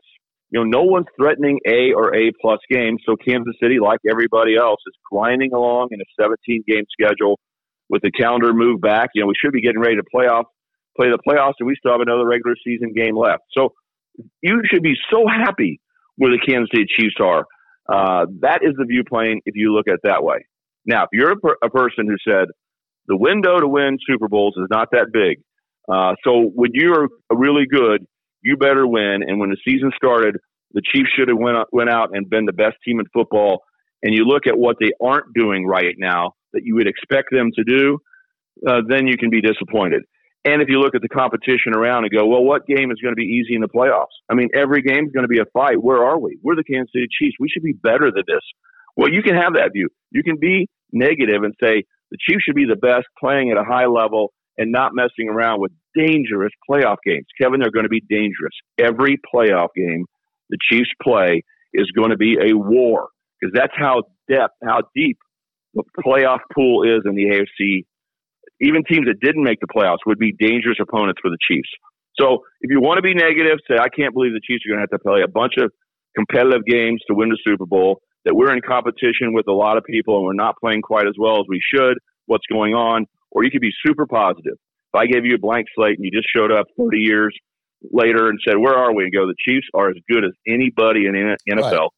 [0.52, 3.02] You know, no one's threatening A or A plus games.
[3.06, 7.40] So Kansas City, like everybody else, is grinding along in a 17 game schedule
[7.90, 9.10] with the calendar moved back.
[9.16, 10.44] You know, we should be getting ready to playoff,
[10.96, 13.42] play the playoffs, and we still have another regular season game left.
[13.58, 13.70] So
[14.42, 15.80] you should be so happy
[16.18, 17.46] where the Kansas City Chiefs are.
[17.92, 20.46] Uh, that is the viewpoint if you look at it that way.
[20.86, 22.48] Now, if you're a, per- a person who said
[23.08, 25.42] the window to win Super Bowls is not that big,
[25.92, 28.06] uh, so when you're really good,
[28.42, 29.24] you better win.
[29.26, 30.38] And when the season started,
[30.72, 33.64] the Chiefs should have went went out and been the best team in football.
[34.02, 37.52] And you look at what they aren't doing right now that you would expect them
[37.56, 38.00] to do,
[38.68, 40.04] uh, then you can be disappointed.
[40.46, 43.14] And if you look at the competition around and go, well, what game is going
[43.14, 44.12] to be easy in the playoffs?
[44.30, 45.82] I mean, every game is going to be a fight.
[45.82, 46.38] Where are we?
[46.44, 47.36] We're the Kansas City Chiefs.
[47.40, 48.44] We should be better than this.
[48.98, 49.88] Well, you can have that view.
[50.12, 53.64] You can be negative and say the Chiefs should be the best, playing at a
[53.64, 57.26] high level and not messing around with dangerous playoff games.
[57.42, 58.54] Kevin, they're going to be dangerous.
[58.78, 60.06] Every playoff game
[60.50, 63.08] the Chiefs play is going to be a war
[63.40, 65.18] because that's how depth, how deep
[65.74, 67.86] the playoff pool is in the AFC.
[68.64, 71.70] Even teams that didn't make the playoffs would be dangerous opponents for the Chiefs.
[72.20, 74.80] So if you want to be negative, say, I can't believe the Chiefs are going
[74.80, 75.72] to have to play a bunch of
[76.16, 79.84] competitive games to win the Super Bowl, that we're in competition with a lot of
[79.84, 83.06] people and we're not playing quite as well as we should, what's going on.
[83.32, 84.54] Or you could be super positive.
[84.94, 87.36] If I gave you a blank slate and you just showed up 30 years
[87.92, 89.04] later and said, Where are we?
[89.04, 91.72] and go, The Chiefs are as good as anybody in the NFL.
[91.72, 91.90] Right.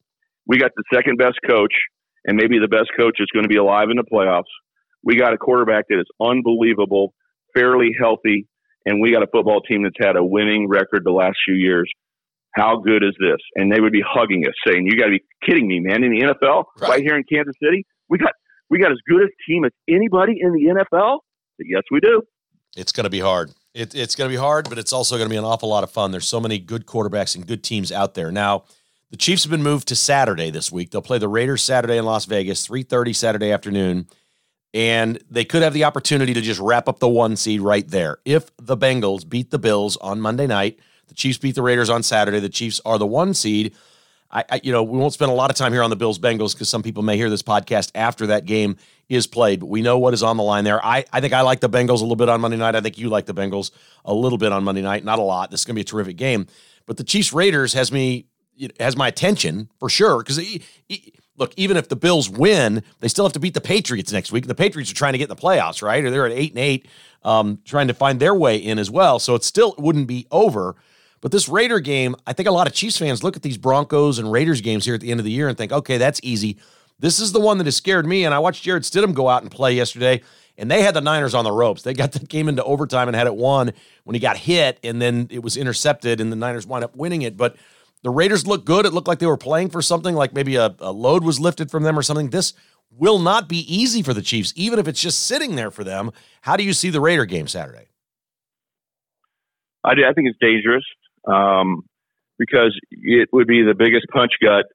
[0.46, 1.74] We got the second best coach,
[2.24, 4.50] and maybe the best coach is going to be alive in the playoffs.
[5.06, 7.14] We got a quarterback that is unbelievable,
[7.54, 8.48] fairly healthy,
[8.84, 11.88] and we got a football team that's had a winning record the last few years.
[12.56, 13.38] How good is this?
[13.54, 16.02] And they would be hugging us, saying, "You got to be kidding me, man!
[16.02, 16.90] In the NFL, right.
[16.90, 18.32] right here in Kansas City, we got
[18.68, 21.20] we got as good a team as anybody in the NFL."
[21.60, 22.22] Yes, we do.
[22.76, 23.52] It's going to be hard.
[23.74, 25.84] It, it's going to be hard, but it's also going to be an awful lot
[25.84, 26.10] of fun.
[26.10, 28.32] There's so many good quarterbacks and good teams out there.
[28.32, 28.64] Now,
[29.10, 30.90] the Chiefs have been moved to Saturday this week.
[30.90, 34.08] They'll play the Raiders Saturday in Las Vegas, 3:30 Saturday afternoon,
[34.76, 38.18] and they could have the opportunity to just wrap up the one seed right there.
[38.26, 42.02] If the Bengals beat the Bills on Monday night, the Chiefs beat the Raiders on
[42.02, 42.40] Saturday.
[42.40, 43.74] The Chiefs are the one seed.
[44.30, 46.18] I, I, you know, we won't spend a lot of time here on the Bills
[46.18, 48.76] Bengals because some people may hear this podcast after that game
[49.08, 50.84] is played, but we know what is on the line there.
[50.84, 52.76] I, I think I like the Bengals a little bit on Monday night.
[52.76, 53.70] I think you like the Bengals
[54.04, 55.50] a little bit on Monday night, not a lot.
[55.50, 56.48] This is going to be a terrific game.
[56.84, 58.26] But the Chiefs Raiders has me
[58.78, 60.38] has my attention for sure because
[61.36, 64.46] look, even if the Bills win, they still have to beat the Patriots next week.
[64.46, 66.04] The Patriots are trying to get in the playoffs, right?
[66.04, 66.86] Or they're at eight and eight,
[67.24, 69.18] um, trying to find their way in as well.
[69.18, 70.76] So it still wouldn't be over.
[71.20, 74.18] But this Raider game, I think a lot of Chiefs fans look at these Broncos
[74.18, 76.58] and Raiders games here at the end of the year and think, okay, that's easy.
[76.98, 78.24] This is the one that has scared me.
[78.24, 80.22] And I watched Jarrett Stidham go out and play yesterday,
[80.56, 81.82] and they had the Niners on the ropes.
[81.82, 83.72] They got the game into overtime and had it won
[84.04, 87.22] when he got hit, and then it was intercepted, and the Niners wind up winning
[87.22, 87.36] it.
[87.36, 87.56] But
[88.02, 88.86] the Raiders looked good.
[88.86, 91.70] It looked like they were playing for something, like maybe a, a load was lifted
[91.70, 92.30] from them or something.
[92.30, 92.52] This
[92.90, 96.12] will not be easy for the Chiefs, even if it's just sitting there for them.
[96.42, 97.88] How do you see the Raider game Saturday?
[99.84, 100.84] I, do, I think it's dangerous
[101.26, 101.82] um,
[102.38, 104.66] because it would be the biggest punch gut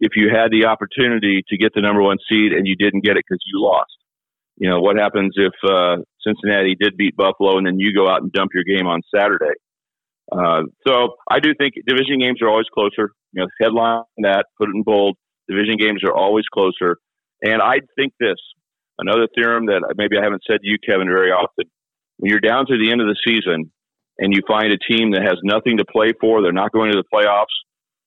[0.00, 3.16] if you had the opportunity to get the number one seed and you didn't get
[3.16, 3.92] it because you lost.
[4.56, 8.22] You know, what happens if uh, Cincinnati did beat Buffalo and then you go out
[8.22, 9.54] and dump your game on Saturday?
[10.30, 13.12] Uh, so I do think division games are always closer.
[13.32, 15.16] You know, headline that, put it in bold.
[15.48, 16.98] Division games are always closer.
[17.42, 18.36] And I think this,
[18.98, 21.64] another theorem that maybe I haven't said to you, Kevin, very often.
[22.18, 23.70] When you're down to the end of the season
[24.18, 26.98] and you find a team that has nothing to play for, they're not going to
[26.98, 27.54] the playoffs,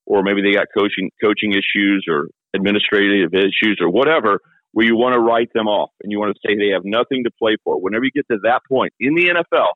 [0.05, 4.39] or maybe they got coaching coaching issues or administrative issues or whatever,
[4.73, 7.23] where you want to write them off and you want to say they have nothing
[7.23, 7.79] to play for.
[7.79, 9.67] Whenever you get to that point in the NFL,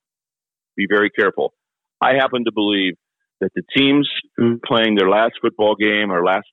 [0.76, 1.54] be very careful.
[2.02, 2.94] I happen to believe
[3.42, 6.48] that the teams who are playing their last football game or last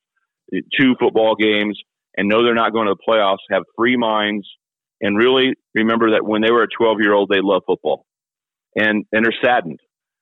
[0.77, 1.79] two football games
[2.17, 4.47] and know they're not going to the playoffs have free minds
[5.01, 8.05] and really remember that when they were a 12 year old, they love football
[8.75, 9.79] and, and they're saddened.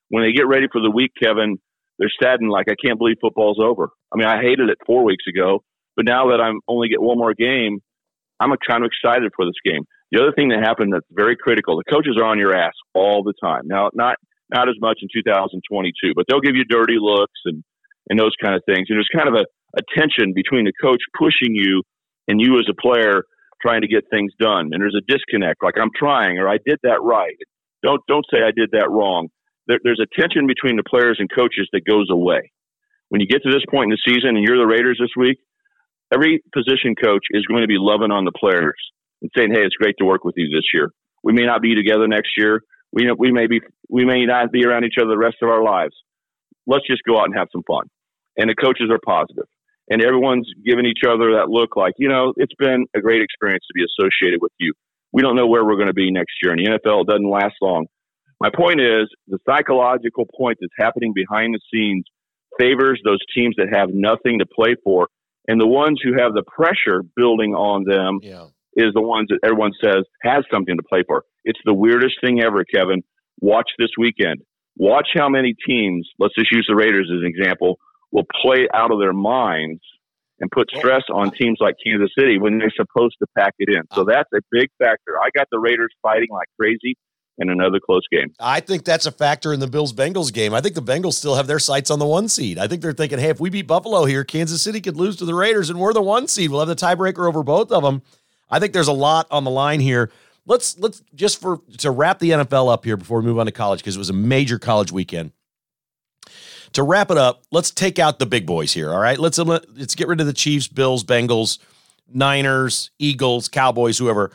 [0.10, 1.58] When they get ready for the week, Kevin,
[1.98, 3.90] they're saddened like, I can't believe football's over.
[4.14, 5.64] I mean, I hated it four weeks ago,
[5.96, 7.80] but now that I'm only get one more game,
[8.40, 9.84] I'm kind of excited for this game.
[10.12, 13.24] The other thing that happened that's very critical, the coaches are on your ass all
[13.24, 13.64] the time.
[13.66, 14.18] Now, not
[14.52, 17.64] not as much in 2022, but they'll give you dirty looks and
[18.10, 18.88] and those kind of things.
[18.90, 19.46] And there's kind of a,
[19.78, 21.84] a tension between the coach pushing you
[22.28, 23.24] and you as a player
[23.62, 24.70] trying to get things done.
[24.74, 27.38] And there's a disconnect, like I'm trying or I did that right.
[27.84, 29.30] Don't don't say I did that wrong.
[29.68, 32.52] There, there's a tension between the players and coaches that goes away.
[33.10, 35.38] When you get to this point in the season and you're the Raiders this week,
[36.14, 38.80] every position coach is going to be loving on the players
[39.22, 40.92] and saying, "Hey, it's great to work with you this year.
[41.24, 42.62] We may not be together next year.
[42.92, 45.64] We we may be we may not be around each other the rest of our
[45.64, 45.96] lives.
[46.68, 47.88] Let's just go out and have some fun."
[48.38, 49.48] And the coaches are positive,
[49.90, 53.66] and everyone's giving each other that look like, you know, it's been a great experience
[53.68, 54.74] to be associated with you.
[55.12, 57.56] We don't know where we're going to be next year, and the NFL doesn't last
[57.62, 57.88] long.
[58.40, 62.06] My point is the psychological point that's happening behind the scenes
[62.60, 65.08] favors those teams that have nothing to play for
[65.48, 68.48] and the ones who have the pressure building on them yeah.
[68.76, 71.24] Is the ones that everyone says has something to play for.
[71.44, 73.04] It's the weirdest thing ever, Kevin.
[73.40, 74.42] Watch this weekend.
[74.78, 77.78] Watch how many teams, let's just use the Raiders as an example,
[78.12, 79.82] will play out of their minds
[80.40, 83.84] and put stress on teams like Kansas City when they're supposed to pack it in.
[83.94, 85.20] So that's a big factor.
[85.22, 86.98] I got the Raiders fighting like crazy
[87.38, 88.34] in another close game.
[88.40, 90.54] I think that's a factor in the Bills Bengals game.
[90.54, 92.58] I think the Bengals still have their sights on the one seed.
[92.58, 95.26] I think they're thinking, hey, if we beat Buffalo here, Kansas City could lose to
[95.26, 96.50] the Raiders and we're the one seed.
[96.52, 98.02] We'll have the tiebreaker over both of them.
[98.52, 100.12] I think there's a lot on the line here.
[100.46, 103.52] Let's let's just for to wrap the NFL up here before we move on to
[103.52, 105.32] college because it was a major college weekend.
[106.74, 108.92] To wrap it up, let's take out the big boys here.
[108.92, 111.60] All right, let's uh, let's get rid of the Chiefs, Bills, Bengals,
[112.12, 114.32] Niners, Eagles, Cowboys, whoever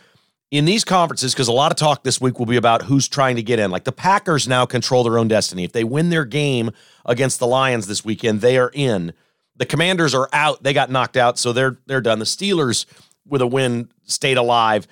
[0.51, 3.37] in these conferences, because a lot of talk this week will be about who's trying
[3.37, 3.71] to get in.
[3.71, 5.65] Like the Packers now control their own destiny.
[5.65, 6.71] If they win their game
[7.05, 9.13] against the Lions this weekend, they are in.
[9.57, 10.63] The Commanders are out.
[10.63, 12.19] They got knocked out, so they're they're done.
[12.19, 12.85] The Steelers,
[13.29, 14.87] with a win, stayed alive.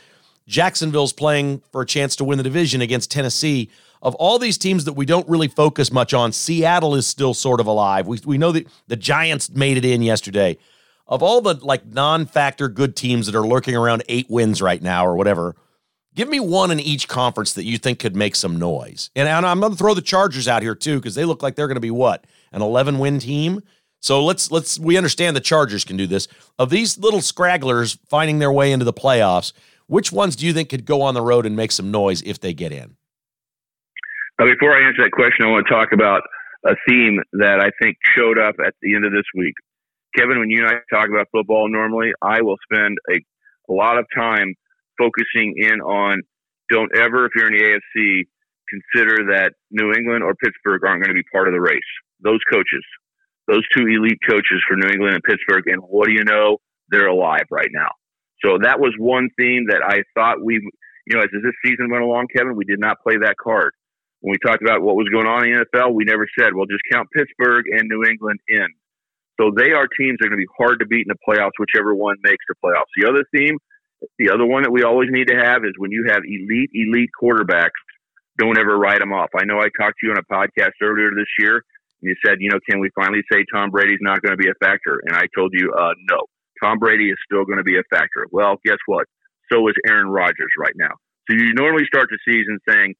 [0.46, 3.70] Jacksonville's playing for a chance to win the division against Tennessee.
[4.02, 7.60] Of all these teams that we don't really focus much on, Seattle is still sort
[7.60, 8.06] of alive.
[8.06, 10.58] We, we know that the Giants made it in yesterday
[11.06, 15.06] of all the like non-factor good teams that are lurking around eight wins right now
[15.06, 15.54] or whatever,
[16.14, 19.10] give me one in each conference that you think could make some noise.
[19.14, 21.56] And, and I'm going to throw the Chargers out here too because they look like
[21.56, 23.62] they're going to be what an 11 win team.
[24.04, 26.28] So let's let's we understand the Chargers can do this.
[26.58, 29.54] Of these little scragglers finding their way into the playoffs,
[29.86, 32.38] which ones do you think could go on the road and make some noise if
[32.38, 32.96] they get in?
[34.38, 36.20] Now, before I answer that question, I want to talk about
[36.66, 39.54] a theme that I think showed up at the end of this week.
[40.14, 43.24] Kevin, when you and I talk about football normally, I will spend a,
[43.70, 44.54] a lot of time
[44.98, 46.20] focusing in on
[46.70, 48.24] don't ever, if you're in the AFC,
[48.68, 51.80] consider that New England or Pittsburgh aren't going to be part of the race.
[52.20, 52.84] Those coaches,
[53.46, 56.58] those two elite coaches for New England and Pittsburgh, and what do you know?
[56.88, 57.90] They're alive right now.
[58.44, 60.60] So that was one theme that I thought we,
[61.06, 63.72] you know, as this season went along, Kevin, we did not play that card.
[64.20, 66.66] When we talked about what was going on in the NFL, we never said, well,
[66.66, 68.68] just count Pittsburgh and New England in.
[69.40, 71.56] So they are teams that are going to be hard to beat in the playoffs,
[71.58, 72.92] whichever one makes the playoffs.
[72.96, 73.58] The other theme,
[74.18, 77.10] the other one that we always need to have is when you have elite, elite
[77.20, 77.76] quarterbacks,
[78.38, 79.30] don't ever write them off.
[79.36, 81.62] I know I talked to you on a podcast earlier this year,
[82.04, 84.64] you said, you know, can we finally say Tom Brady's not going to be a
[84.64, 85.00] factor?
[85.04, 86.26] And I told you, uh, no.
[86.62, 88.26] Tom Brady is still going to be a factor.
[88.30, 89.06] Well, guess what?
[89.52, 90.94] So is Aaron Rodgers right now.
[91.28, 92.94] So you normally start the season saying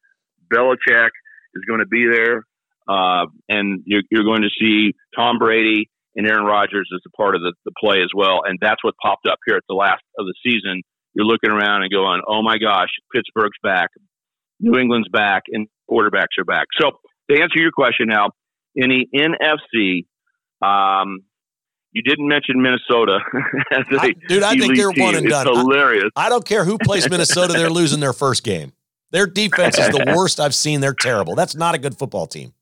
[0.53, 1.11] Belichick
[1.55, 2.45] is going to be there,
[2.89, 7.35] uh, and you're, you're going to see Tom Brady and Aaron Rodgers as a part
[7.35, 8.43] of the, the play as well.
[8.45, 10.83] And that's what popped up here at the last of the season.
[11.15, 13.91] You're looking around and going, oh my gosh, Pittsburgh's back,
[14.61, 16.67] New England's back, and quarterbacks are back.
[16.81, 16.91] So
[17.31, 18.31] to answer your question now,
[18.75, 20.07] in the NFC,
[20.67, 21.21] um,
[21.93, 23.19] you didn't mention Minnesota.
[23.99, 25.05] I, dude, I think they're team.
[25.05, 25.47] one and it's done.
[25.47, 26.11] Hilarious.
[26.17, 28.73] I, I don't care who plays Minnesota; they're losing their first game.
[29.11, 30.81] Their defense is the worst I've seen.
[30.81, 31.35] They're terrible.
[31.37, 32.53] That's not a good football team.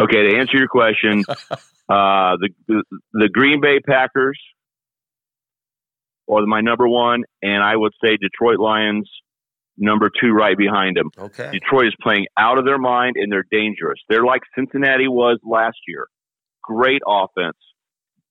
[0.00, 1.54] Okay, to answer your question, uh,
[1.88, 4.36] the, the, the Green Bay Packers
[6.26, 9.08] or my number one, and I would say Detroit Lions
[9.76, 11.10] number two right behind them.
[11.18, 11.50] Okay.
[11.52, 13.98] Detroit is playing out of their mind and they're dangerous.
[14.08, 16.08] They're like Cincinnati was last year.
[16.62, 17.56] great offense,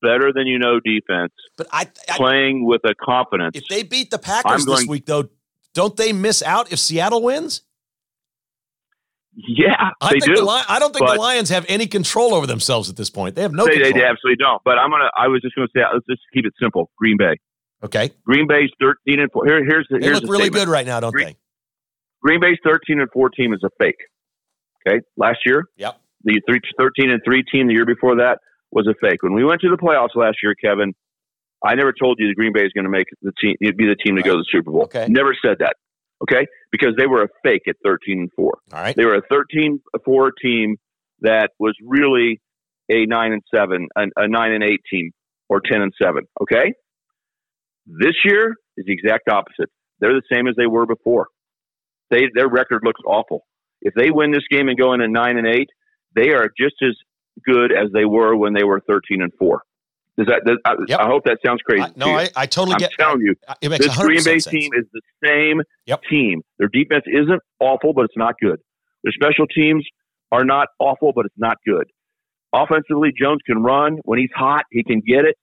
[0.01, 3.55] better than you know defense, but I, I playing with a confidence.
[3.55, 5.29] If they beat the Packers going, this week, though,
[5.73, 7.61] don't they miss out if Seattle wins?
[9.35, 10.35] Yeah, I they do.
[10.35, 13.35] The I don't think the Lions have any control over themselves at this point.
[13.35, 13.65] They have no.
[13.65, 13.93] They, control.
[13.93, 14.61] they absolutely don't.
[14.63, 15.09] But I'm gonna.
[15.17, 15.81] I was just gonna say.
[15.91, 16.91] Let's just keep it simple.
[16.97, 17.39] Green Bay.
[17.83, 18.11] Okay.
[18.25, 19.45] Green Bay's 13 and four.
[19.45, 19.99] Here, here's the.
[19.99, 20.65] They here's look the really statement.
[20.65, 21.37] good right now, don't Green, they?
[22.21, 23.99] Green Bay's 13 and 4 team is a fake.
[24.87, 25.65] Okay, last year.
[25.77, 25.99] Yep.
[26.23, 28.39] The three, 13 and three team the year before that
[28.71, 29.21] was a fake.
[29.21, 30.93] When we went to the playoffs last year, Kevin,
[31.63, 33.55] I never told you the Green Bay is going to make the team.
[33.61, 34.23] It'd be the team right.
[34.23, 34.83] to go to the Super Bowl.
[34.83, 35.07] Okay.
[35.09, 35.75] Never said that.
[36.21, 38.53] Okay, because they were a fake at 13 and four.
[38.71, 38.95] All right.
[38.95, 40.77] They were a 13 4 team
[41.19, 42.39] that was really
[42.89, 45.11] a 9 and 7, a, a 9 and 8 team,
[45.49, 46.23] or 10 and 7.
[46.41, 46.73] Okay?
[47.85, 49.69] This year is the exact opposite.
[49.99, 51.27] They're the same as they were before.
[52.09, 53.41] They, their record looks awful.
[53.81, 55.67] If they win this game and go in at 9 and 8,
[56.15, 56.95] they are just as
[57.45, 59.61] good as they were when they were 13 and 4.
[60.17, 60.43] Does that?
[60.45, 60.99] Does, I, Yep.
[60.99, 61.83] I hope that sounds crazy.
[61.83, 62.05] I, no.
[62.15, 62.91] I, I totally I'm get.
[62.99, 64.45] telling you, it makes this Green 100% Bay sense.
[64.53, 66.01] team is the same Yep.
[66.09, 66.41] team.
[66.59, 68.59] Their defense isn't awful, but it's not good.
[69.03, 69.83] Their special teams
[70.31, 71.85] are not awful, but it's not good.
[72.53, 73.97] Offensively, Jones can run.
[74.03, 75.35] When he's hot, he can get it.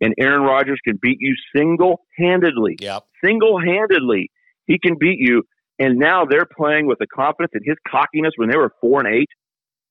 [0.00, 2.76] And Aaron Rodgers can beat you single handedly.
[2.80, 3.04] Yep.
[3.24, 4.30] Single handedly.
[4.66, 5.42] He can beat you.
[5.78, 9.14] And now they're playing with the confidence and his cockiness when they were four and
[9.14, 9.28] eight,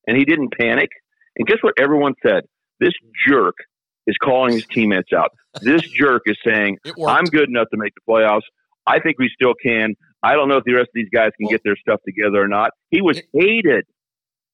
[0.08, 0.90] and he didn't panic.
[1.38, 2.44] And guess what everyone said?
[2.80, 2.94] This
[3.28, 3.56] jerk
[4.08, 5.30] is calling his teammates out.
[5.62, 8.42] This jerk is saying, I'm good enough to make the playoffs.
[8.88, 9.96] I think we still can.
[10.24, 12.42] I don't know if the rest of these guys can Well- get their stuff together
[12.42, 12.72] or not.
[12.90, 13.86] He was hated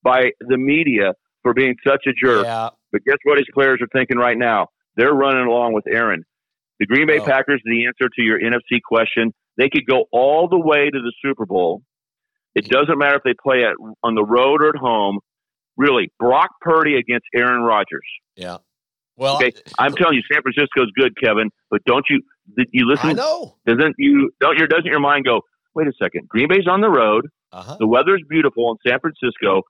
[0.04, 1.14] by the media
[1.44, 2.46] for being such a jerk.
[2.46, 2.70] Yeah.
[2.92, 4.68] But guess what his players are thinking right now?
[4.98, 6.24] They're running along with Aaron.
[6.80, 7.26] The Green Bay Oh.
[7.26, 11.14] Packers, the answer to your NFC question, they could go all the way to the
[11.22, 11.82] Super Bowl.
[12.54, 15.20] It doesn't matter if they play at, on the road or at home.
[15.78, 18.06] Really, Brock Purdy against Aaron Rodgers.
[18.36, 18.58] Yeah.
[19.18, 21.50] Well, Okay, I'm telling you, San Francisco's good, Kevin.
[21.70, 22.22] But don't you?
[22.72, 23.10] You listen?
[23.10, 23.56] I know.
[23.66, 24.32] Doesn't you?
[24.42, 24.68] Don't your?
[24.68, 25.42] Doesn't your mind go?
[25.74, 26.28] Wait a second.
[26.30, 27.28] Green Bay's on the road.
[27.52, 27.78] Uh huh.
[27.80, 29.62] The weather's beautiful in San Francisco,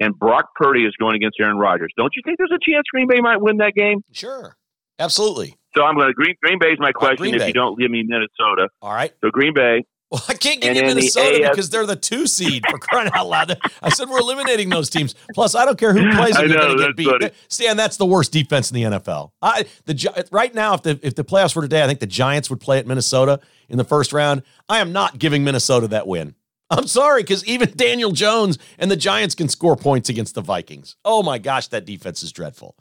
[0.00, 1.92] and Brock Purdy is going against Aaron Rodgers.
[1.96, 4.02] Don't you think there's a chance Green Bay might win that game?
[4.12, 4.56] Sure.
[4.98, 5.56] Absolutely.
[5.76, 7.16] So I'm going to Green Green Bay's my question.
[7.16, 7.48] Green if Bay.
[7.48, 9.12] you don't give me Minnesota, All right.
[9.22, 9.84] so Green Bay.
[10.10, 12.78] Well, I can't give you in the Minnesota AF because they're the two seed for
[12.78, 13.58] crying out loud.
[13.82, 15.14] I said we're eliminating those teams.
[15.34, 17.08] Plus, I don't care who plays I know, going to get that's beat.
[17.08, 17.30] funny.
[17.48, 19.30] Stan, that's the worst defense in the NFL.
[19.42, 22.48] I the right now, if the if the playoffs were today, I think the Giants
[22.50, 24.42] would play at Minnesota in the first round.
[24.68, 26.36] I am not giving Minnesota that win.
[26.70, 30.96] I'm sorry because even Daniel Jones and the Giants can score points against the Vikings.
[31.04, 32.76] Oh my gosh, that defense is dreadful.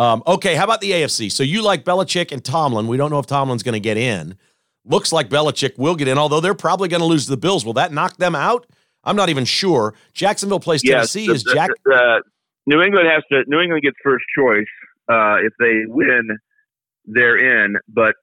[0.00, 1.30] Um, okay, how about the AFC?
[1.30, 2.86] So you like Belichick and Tomlin.
[2.86, 4.34] We don't know if Tomlin's going to get in.
[4.86, 7.66] Looks like Belichick will get in, although they're probably going to lose the Bills.
[7.66, 8.66] Will that knock them out?
[9.04, 9.92] I'm not even sure.
[10.14, 11.26] Jacksonville plays Yes, Tennessee.
[11.26, 11.68] the- is Jack?
[11.84, 12.22] the- the-
[12.66, 13.44] New England has to.
[13.46, 14.66] New England gets first choice.
[15.06, 16.38] Uh, if they win,
[17.04, 17.76] they're in.
[17.88, 18.14] But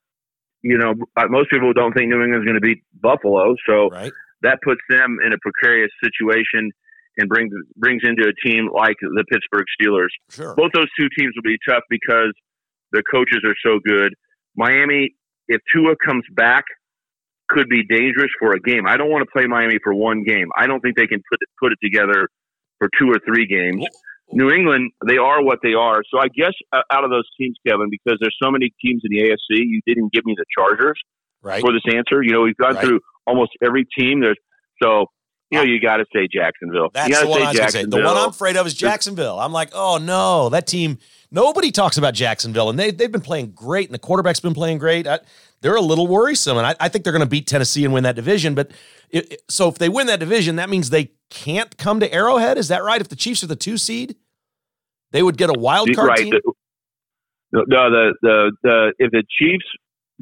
[0.63, 4.11] you know, uh, most people don't think New England's going to beat Buffalo, so right.
[4.41, 6.71] that puts them in a precarious situation
[7.17, 10.09] and brings brings into a team like the Pittsburgh Steelers.
[10.29, 10.55] Sure.
[10.55, 12.33] both those two teams will be tough because
[12.91, 14.13] the coaches are so good.
[14.55, 15.13] Miami,
[15.47, 16.63] if Tua comes back,
[17.49, 18.85] could be dangerous for a game.
[18.87, 20.47] I don't want to play Miami for one game.
[20.57, 22.27] I don't think they can put it, put it together
[22.79, 23.85] for two or three games.
[24.33, 26.01] New England, they are what they are.
[26.11, 29.09] So I guess uh, out of those teams, Kevin, because there's so many teams in
[29.17, 30.99] the AFC, you didn't give me the Chargers
[31.41, 31.61] Right.
[31.61, 32.21] for this answer.
[32.21, 32.83] You know, we've gone Right.
[32.85, 34.19] through almost every team.
[34.19, 34.37] There's
[34.83, 35.05] so
[35.51, 36.89] you know you got to say Jacksonville.
[36.93, 37.85] That's you the one I was going to say.
[37.85, 39.39] The one I'm afraid of is Jacksonville.
[39.39, 40.97] I'm like, oh no, that team.
[41.29, 44.77] Nobody talks about Jacksonville, and they they've been playing great, and the quarterback's been playing
[44.77, 45.05] great.
[45.07, 45.19] I,
[45.61, 48.03] they're a little worrisome, and I, I think they're going to beat Tennessee and win
[48.03, 48.55] that division.
[48.55, 48.71] But
[49.09, 52.57] it, it- so if they win that division, that means they can't come to Arrowhead.
[52.57, 53.01] Is that right?
[53.01, 54.15] If the Chiefs are the two seed,
[55.11, 56.17] they would get a wild card right.
[56.19, 56.33] team.
[57.51, 59.65] The, no, the, the the if the Chiefs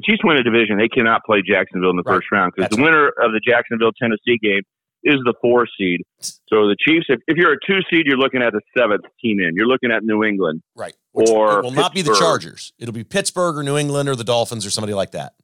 [0.02, 2.16] Chiefs win a division, they cannot play Jacksonville in the Right.
[2.16, 4.62] first round because the winner of the Jacksonville Tennessee game
[5.06, 6.00] is the four seed.
[6.20, 9.40] So the Chiefs, if, if you're a two seed, you're looking at the seventh team
[9.40, 9.54] in.
[9.54, 10.62] You're looking at New England.
[10.74, 10.94] Right.
[11.12, 12.72] Which Or it will not be the Chargers.
[12.78, 15.34] It'll be Pittsburgh or New England or the Dolphins or somebody like that.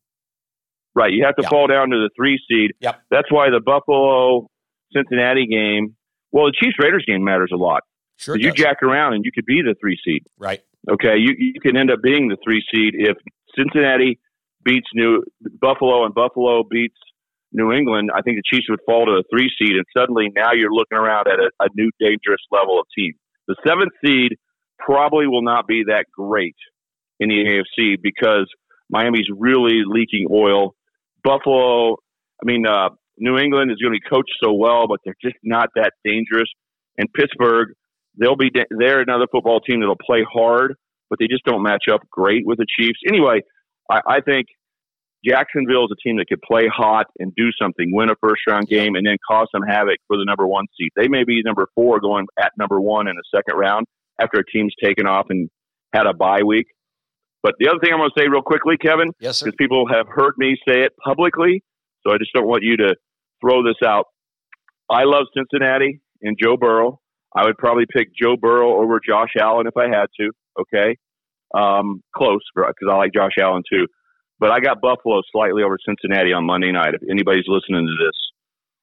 [0.95, 1.13] Right.
[1.13, 2.73] You have to fall down to the three seed.
[2.81, 3.03] Yep.
[3.11, 4.49] That's why the Buffalo
[4.93, 5.97] Cincinnati game,
[6.33, 7.83] well, the Chiefs Raiders game matters a lot.
[8.17, 8.37] Sure.
[8.37, 8.57] You does.
[8.57, 10.25] jack around and you could be the three seed.
[10.39, 10.61] right.
[10.91, 13.17] Okay, you you can end up being the three seed if
[13.57, 14.19] Cincinnati
[14.65, 15.23] beats New
[15.61, 16.97] Buffalo and Buffalo beats
[17.53, 18.11] New England.
[18.15, 20.99] I think the Chiefs would fall to a three seed, and suddenly now you're looking
[20.99, 23.13] around at a, a new dangerous level of team.
[23.49, 24.39] The seventh seed
[24.79, 26.57] probably will not be that great
[27.21, 28.47] in the AFC because
[28.91, 30.75] Miami's really leaking oil.
[31.25, 31.97] Buffalo,
[32.43, 35.37] I mean, uh, New England is going to be coached so well, but they're just
[35.43, 36.49] not that dangerous.
[36.99, 37.69] And Pittsburgh,
[38.21, 40.75] they'll be they're another football team that'll play hard,
[41.09, 42.99] but they just don't match up great with the Chiefs.
[43.07, 43.41] Anyway,
[43.91, 44.47] I, I think
[45.25, 48.66] Jacksonville is a team that could play hot and do something, win a first round
[48.66, 50.91] game, and then cause some havoc for the number one seed.
[50.97, 53.87] They may be number four going at number one in the second round
[54.20, 55.49] after a team's taken off and
[55.93, 56.66] had a bye week.
[57.43, 60.07] But the other thing I'm going to say real quickly, Kevin, yes, because people have
[60.09, 61.62] heard me say it publicly,
[62.05, 62.95] so I just don't want you to
[63.41, 64.07] throw this out.
[64.91, 67.01] I love Cincinnati and Joe Burrow.
[67.35, 70.31] I would probably pick Joe Burrow over Josh Allen if I had to.
[70.61, 70.97] Okay,
[71.55, 73.87] um, close because I like Josh Allen too.
[74.43, 76.95] But I got Buffalo slightly over Cincinnati on Monday night.
[76.95, 78.18] If anybody's listening to this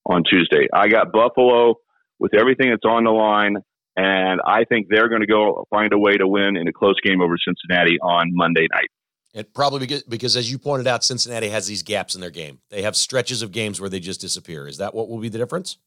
[0.05, 1.75] on Tuesday, I got Buffalo
[2.17, 3.57] with everything that's on the line,
[3.97, 6.95] and I think they're going to go find a way to win in a close
[7.03, 8.87] game over Cincinnati on Monday night.
[9.33, 12.59] It probably because, because, as you pointed out, Cincinnati has these gaps in their game.
[12.69, 14.65] They have stretches of games where they just disappear.
[14.65, 15.77] Is that what will be the difference?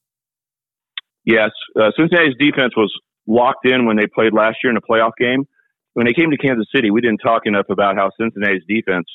[1.24, 1.48] Yes,
[1.80, 2.92] uh, Cincinnati's defense was
[3.26, 5.46] locked in when they played last year in a playoff game.
[5.94, 9.06] When they came to Kansas City, we didn't talk enough about how Cincinnati's defense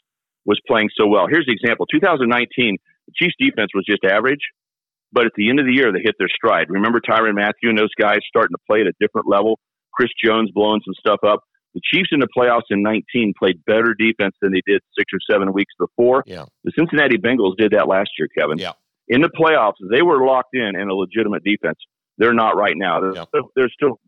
[0.48, 1.28] was playing so well.
[1.30, 2.78] Here's the example: 2019,
[3.08, 4.42] the Chiefs' defense was just average,
[5.12, 6.68] but at the end of the year, they hit their stride.
[6.70, 9.60] Remember Tyrann Mathieu and those guys starting to play at a different level.
[9.94, 11.42] Chris Jones blowing some stuff up.
[11.74, 15.20] The Chiefs in the playoffs in 19 played better defense than they did six or
[15.30, 16.24] seven weeks before.
[16.26, 16.46] Yeah.
[16.64, 18.58] The Cincinnati Bengals did that last year, Kevin.
[18.58, 18.72] Yeah.
[19.10, 21.78] In the playoffs, they were locked in in a legitimate defense.
[22.18, 23.00] They're not right now.
[23.00, 23.26] They're, Yeah.
[23.28, 24.00] still, they're still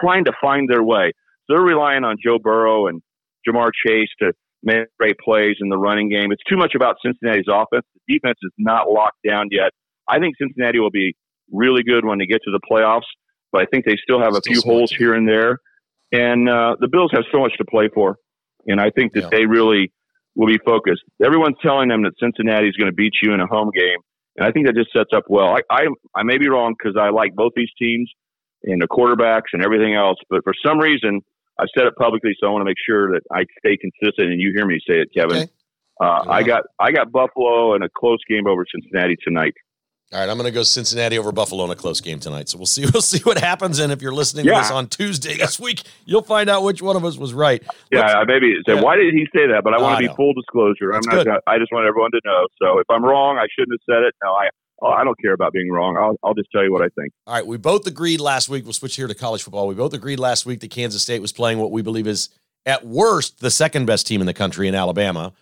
[0.00, 1.12] trying to find their way.
[1.46, 3.02] So they're relying on Joe Burrow and
[3.46, 4.32] Ja'Marr Chase to
[4.62, 6.32] make great plays in the running game.
[6.32, 7.84] It's too much about Cincinnati's offense.
[8.06, 9.70] The defense is not locked down yet.
[10.08, 11.14] I think Cincinnati will be
[11.50, 13.08] really good when they get to the playoffs,
[13.52, 14.74] but I think they still have a Still few smart.
[14.76, 15.58] holes here and there.
[16.12, 18.16] And uh, the Bills have so much to play for,
[18.66, 19.28] and I think that Yeah.
[19.30, 19.90] they really
[20.34, 21.02] will be focused.
[21.24, 23.98] Everyone's telling them that Cincinnati is going to beat you in a home game,
[24.36, 25.56] and I think that just sets up well.
[25.56, 28.10] I I, I may be wrong because I like both these teams
[28.64, 31.20] and the quarterbacks and everything else, but for some reason
[31.58, 34.30] I've said it publicly, so I want to make sure that I stay consistent.
[34.32, 35.36] And you hear me say it, Kevin.
[35.44, 35.50] Okay.
[36.00, 39.54] Uh, I got I got Buffalo in a close game over Cincinnati tonight.
[40.12, 42.48] All right, I'm going to go Cincinnati over Buffalo in a close game tonight.
[42.50, 42.84] So we'll see.
[42.92, 43.78] We'll see what happens.
[43.78, 44.60] And if you're listening to Yeah.
[44.60, 47.62] this on Tuesday this week, you'll find out which one of us was right.
[47.90, 48.82] Yeah, Let's- I maybe say yeah.
[48.82, 49.62] why did he say that?
[49.64, 50.12] But I Oh, want I to know.
[50.12, 50.92] be full disclosure.
[50.92, 51.24] That's I'm not.
[51.24, 51.40] good.
[51.46, 52.46] I just want everyone to know.
[52.60, 54.14] So if I'm wrong, I shouldn't have said it.
[54.22, 54.48] No, I.
[54.82, 55.96] Oh, I don't care about being wrong.
[55.96, 57.12] I'll, I'll just tell you what I think.
[57.28, 58.64] All right, we both agreed last week.
[58.64, 59.68] We'll switch here to college football.
[59.68, 62.30] We both agreed last week that Kansas State was playing what we believe is,
[62.66, 65.32] at worst, the second best team in the country in Alabama.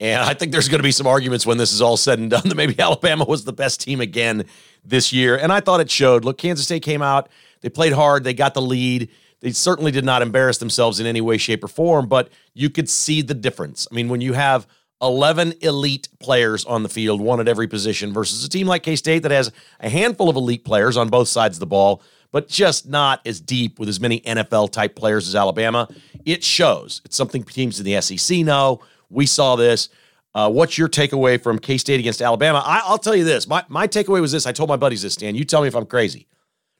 [0.00, 2.30] And I think there's going to be some arguments when this is all said and
[2.30, 4.44] done that maybe Alabama was the best team again
[4.84, 5.36] this year.
[5.36, 6.24] And I thought it showed.
[6.24, 7.28] Look, Kansas State came out,
[7.60, 9.08] they played hard, they got the lead.
[9.40, 12.88] They certainly did not embarrass themselves in any way, shape, or form, but you could
[12.88, 13.86] see the difference.
[13.90, 14.66] I mean, when you have
[15.04, 18.96] 11 elite players on the field, one at every position, versus a team like K
[18.96, 22.02] State that has a handful of elite players on both sides of the ball,
[22.32, 25.88] but just not as deep with as many NFL type players as Alabama,
[26.24, 27.02] it shows.
[27.04, 28.80] It's something teams in the SEC know.
[29.10, 29.90] We saw this.
[30.34, 32.62] Uh, what's your takeaway from K State against Alabama?
[32.64, 33.46] I, I'll tell you this.
[33.46, 34.46] My, my takeaway was this.
[34.46, 35.34] I told my buddies this, Stan.
[35.36, 36.26] You tell me if I'm crazy.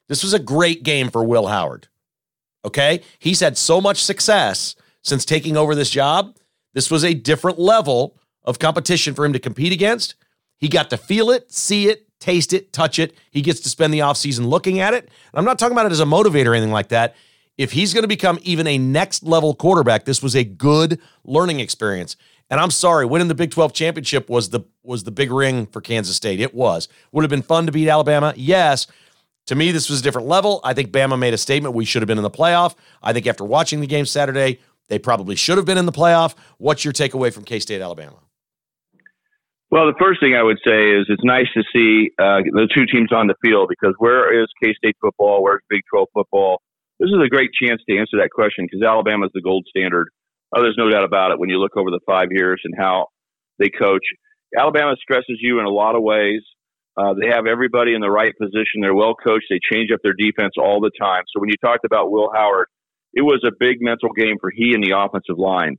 [0.09, 1.87] This was a great game for Will Howard.
[2.65, 3.01] Okay?
[3.19, 6.35] He's had so much success since taking over this job.
[6.75, 10.13] This was a different level of competition for him to compete against.
[10.57, 13.15] He got to feel it, see it, taste it, touch it.
[13.31, 15.05] He gets to spend the offseason looking at it.
[15.05, 17.15] And I'm not talking about it as a motivator or anything like that.
[17.57, 21.61] If he's going to become even a next level quarterback, this was a good learning
[21.61, 22.17] experience.
[22.49, 25.81] And I'm sorry, winning the Big 12 championship was the was the big ring for
[25.81, 26.39] Kansas State.
[26.39, 26.87] It was.
[27.11, 28.33] Would have been fun to beat Alabama.
[28.35, 28.85] Yes.
[29.47, 30.59] To me, this was a different level.
[30.63, 31.73] I think Bama made a statement.
[31.73, 32.75] We should have been in the playoff.
[33.01, 36.35] I think after watching the game Saturday, they probably should have been in the playoff.
[36.57, 38.17] What's your takeaway from K State, Alabama?
[39.71, 42.85] Well, the first thing I would say is it's nice to see uh, the two
[42.85, 45.43] teams on the field because where is K State football?
[45.43, 46.61] Where's Big 12 football?
[46.99, 50.07] This is a great chance to answer that question because Alabama is the gold standard.
[50.55, 53.07] Oh, there's no doubt about it when you look over the five years and how
[53.59, 54.05] they coach.
[54.57, 56.41] Alabama stresses you in a lot of ways.
[56.95, 58.79] Uh, they have everybody in the right position.
[58.79, 59.47] They're well coached.
[59.49, 61.23] They change up their defense all the time.
[61.33, 62.67] So when you talked about Will Howard,
[63.15, 65.77] it was a big mental game for he and the offensive line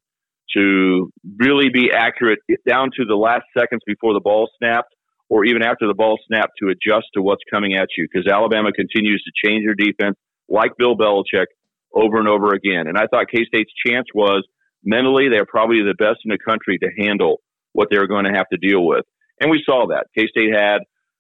[0.57, 4.95] to really be accurate down to the last seconds before the ball snapped
[5.28, 8.72] or even after the ball snapped to adjust to what's coming at you because Alabama
[8.72, 10.16] continues to change their defense
[10.49, 11.47] like Bill Belichick
[11.93, 12.87] over and over again.
[12.87, 14.47] And I thought K State's chance was
[14.84, 17.41] mentally they're probably the best in the country to handle
[17.72, 19.05] what they were going to have to deal with.
[19.41, 20.07] And we saw that.
[20.16, 20.78] K State had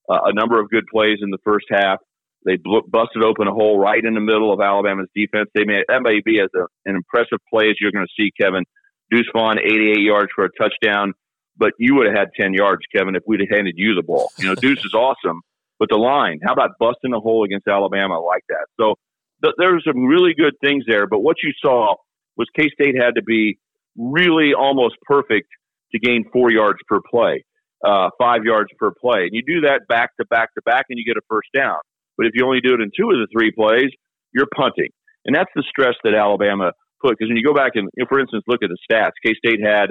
[0.08, 1.98] uh, a number of good plays in the first half.
[2.46, 5.50] They bl- busted open a hole right in the middle of Alabama's defense.
[5.52, 8.30] They made that may be as a, an impressive play as you're going to see,
[8.40, 8.64] Kevin.
[9.10, 11.12] Deuce Vaughn, 88 yards for a touchdown,
[11.56, 14.30] but you would have had 10 yards, Kevin, if we'd have handed you the ball.
[14.38, 15.42] You know, Deuce is awesome,
[15.78, 18.66] but the line, how about busting a hole against Alabama like that?
[18.80, 18.94] So
[19.42, 21.06] th- there were some really good things there.
[21.06, 21.96] But what you saw
[22.36, 23.58] was K State had to be
[23.96, 25.48] really almost perfect
[25.92, 27.44] to gain four yards per play,
[27.84, 29.22] uh, five yards per play.
[29.22, 31.78] And you do that back to back to back, and you get a first down.
[32.16, 33.90] But if you only do it in two of the three plays,
[34.32, 34.90] you're punting.
[35.24, 37.18] And that's the stress that Alabama put.
[37.18, 39.90] Because when you go back and, for instance, look at the stats, K State had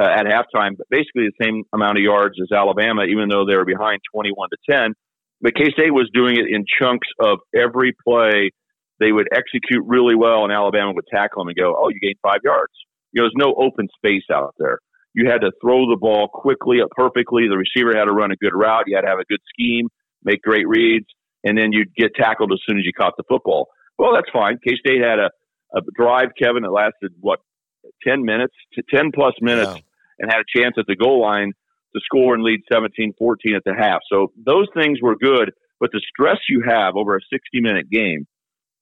[0.00, 3.64] uh, at halftime basically the same amount of yards as Alabama, even though they were
[3.64, 4.94] behind 21 to 10.
[5.40, 8.50] But K State was doing it in chunks of every play.
[9.00, 12.18] They would execute really well, and Alabama would tackle them and go, "Oh, you gained
[12.22, 12.72] five yards."
[13.12, 14.78] You know, there's no open space out there.
[15.14, 17.46] You had to throw the ball quickly, perfectly.
[17.48, 18.84] The receiver had to run a good route.
[18.86, 19.88] You had to have a good scheme,
[20.24, 21.06] make great reads,
[21.44, 23.68] and then you'd get tackled as soon as you caught the football.
[23.98, 24.58] Well, that's fine.
[24.66, 25.30] K State had a,
[25.76, 27.40] a drive, Kevin, that lasted what
[28.06, 29.80] ten minutes, to ten plus minutes, yeah.
[30.18, 31.52] and had a chance at the goal line
[31.94, 33.12] to score and lead 17-14
[33.56, 34.00] at the half.
[34.10, 38.26] So those things were good, but the stress you have over a 60 minute game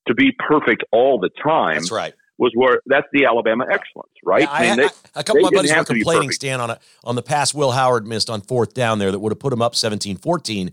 [0.09, 1.77] to be perfect all the time.
[1.77, 2.15] That's right.
[2.39, 4.43] Was where that's the Alabama excellence, right?
[4.43, 6.71] Yeah, I, I mean, they, I, a couple of my buddies were complaining, Stan, on
[6.71, 9.53] a, on the pass Will Howard missed on fourth down there that would have put
[9.53, 10.73] him up 17-14.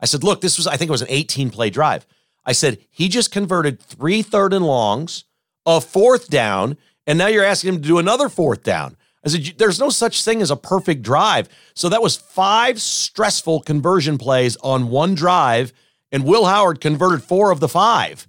[0.00, 2.06] I said, look, this was I think it was an 18 play drive.
[2.44, 5.24] I said he just converted three third and longs,
[5.66, 8.96] a fourth down, and now you're asking him to do another fourth down.
[9.24, 11.48] I said, there's no such thing as a perfect drive.
[11.74, 15.72] So that was five stressful conversion plays on one drive,
[16.12, 18.26] and Will Howard converted four of the five.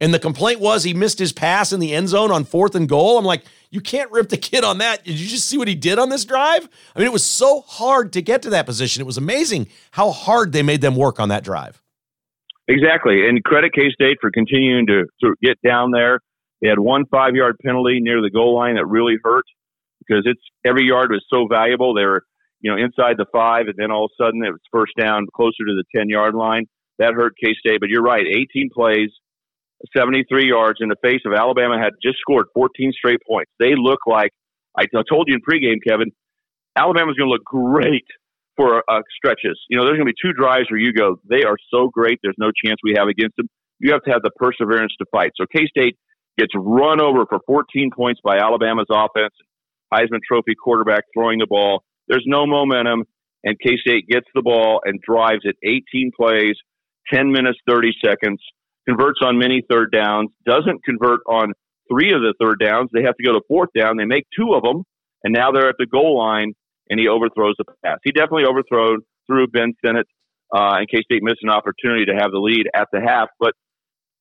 [0.00, 2.88] And the complaint was he missed his pass in the end zone on fourth and
[2.88, 3.18] goal.
[3.18, 5.04] I'm like, you can't rip the kid on that.
[5.04, 6.68] Did you just see what he did on this drive?
[6.96, 9.02] I mean, it was so hard to get to that position.
[9.02, 11.82] It was amazing how hard they made them work on that drive.
[12.66, 13.28] Exactly.
[13.28, 16.20] And credit K State for continuing to, to get down there.
[16.62, 19.44] They had one five yard penalty near the goal line that really hurt
[19.98, 21.94] because it's every yard was so valuable.
[21.94, 22.22] They were,
[22.60, 25.26] you know, inside the five, and then all of a sudden it was first down
[25.34, 26.66] closer to the 10 yard line.
[26.98, 27.80] That hurt K State.
[27.80, 29.10] But you're right, 18 plays,
[29.96, 33.50] 73 yards in the face of Alabama had just scored 14 straight points.
[33.58, 34.30] They look like,
[34.76, 36.12] I told you in pregame, Kevin,
[36.76, 38.06] Alabama's going to look great
[38.56, 39.58] for uh, stretches.
[39.68, 42.20] You know, there's going to be two drives where you go, they are so great,
[42.22, 43.48] there's no chance we have against them.
[43.78, 45.32] You have to have the perseverance to fight.
[45.36, 45.96] So K State
[46.36, 49.34] gets run over for 14 points by Alabama's offense.
[49.92, 51.82] Heisman Trophy quarterback throwing the ball.
[52.06, 53.04] There's no momentum,
[53.42, 56.54] and K State gets the ball and drives it 18 plays,
[57.12, 58.40] 10 minutes, 30 seconds,
[58.90, 61.52] converts on many third downs, doesn't convert on
[61.90, 62.90] three of the third downs.
[62.92, 63.96] They have to go to fourth down.
[63.96, 64.84] They make two of them,
[65.24, 66.52] and now they're at the goal line,
[66.88, 67.98] and he overthrows the pass.
[68.04, 70.06] He definitely overthrew through Ben Sinnott,
[70.54, 73.28] uh, and K State missed an opportunity to have the lead at the half.
[73.38, 73.54] But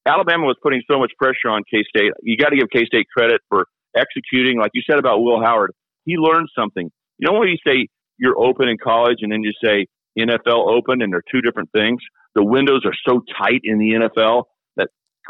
[0.05, 2.11] Alabama was putting so much pressure on K State.
[2.21, 3.65] You got to give K State credit for
[3.95, 5.71] executing, like you said about Will Howard,
[6.05, 6.89] he learned something.
[7.17, 11.01] You know when you say you're open in college and then you say NFL open
[11.01, 12.01] and they're two different things?
[12.35, 14.43] The windows are so tight in the NFL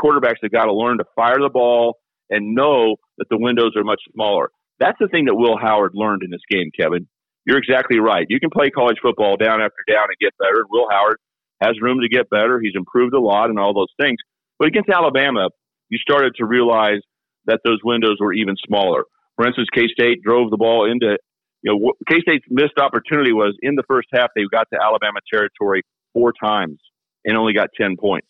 [0.02, 1.98] quarterbacks have got to learn to fire the ball
[2.30, 4.50] and know that the windows are much smaller.
[4.80, 7.08] That's the thing that Will Howard learned in this game, Kevin.
[7.46, 8.26] You're exactly right.
[8.30, 10.64] You can play college football down after down and get better.
[10.70, 11.18] Will Howard
[11.62, 12.60] has room to get better.
[12.62, 14.18] He's improved a lot and all those things.
[14.58, 15.50] But against Alabama,
[15.90, 17.00] you started to realize
[17.46, 19.04] that those windows were even smaller.
[19.36, 21.18] For instance, K State drove the ball into,
[21.64, 25.20] you know, K State's missed opportunity was in the first half, they got to Alabama
[25.32, 25.82] territory
[26.14, 26.78] four times
[27.26, 28.28] and only got 10 points.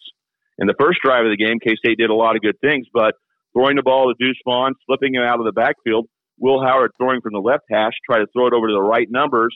[0.59, 2.85] In the first drive of the game, K State did a lot of good things,
[2.93, 3.15] but
[3.53, 6.07] throwing the ball to Deuce Vaughn, slipping him out of the backfield,
[6.37, 9.07] Will Howard throwing from the left hash, try to throw it over to the right
[9.09, 9.55] numbers.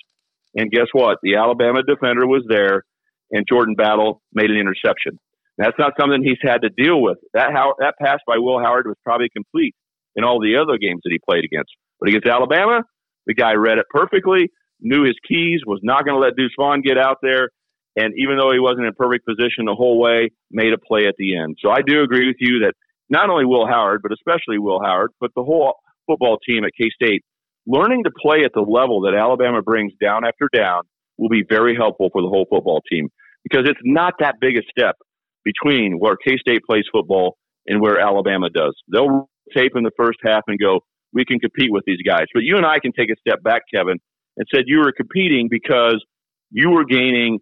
[0.55, 1.17] And guess what?
[1.23, 2.83] The Alabama defender was there,
[3.31, 5.19] and Jordan Battle made an interception.
[5.57, 7.17] That's not something he's had to deal with.
[7.33, 9.75] That how that pass by Will Howard was probably complete
[10.15, 11.71] in all the other games that he played against.
[11.99, 12.83] But against Alabama,
[13.27, 14.49] the guy read it perfectly,
[14.79, 17.49] knew his keys, was not going to let Deuce Vaughn get out there,
[17.95, 21.15] and even though he wasn't in perfect position the whole way, made a play at
[21.17, 21.57] the end.
[21.61, 22.73] So I do agree with you that
[23.09, 25.75] not only Will Howard, but especially Will Howard, but the whole
[26.07, 27.23] football team at K State,
[27.67, 30.83] learning to play at the level that Alabama brings down after down
[31.17, 33.09] will be very helpful for the whole football team
[33.43, 34.95] because it's not that big a step
[35.43, 37.37] between where K State plays football
[37.67, 38.75] and where Alabama does.
[38.91, 40.81] They'll tape in the first half and go,
[41.13, 42.25] we can compete with these guys.
[42.33, 43.99] But you and I can take a step back, Kevin,
[44.37, 46.03] and said you were competing because
[46.51, 47.39] you were gaining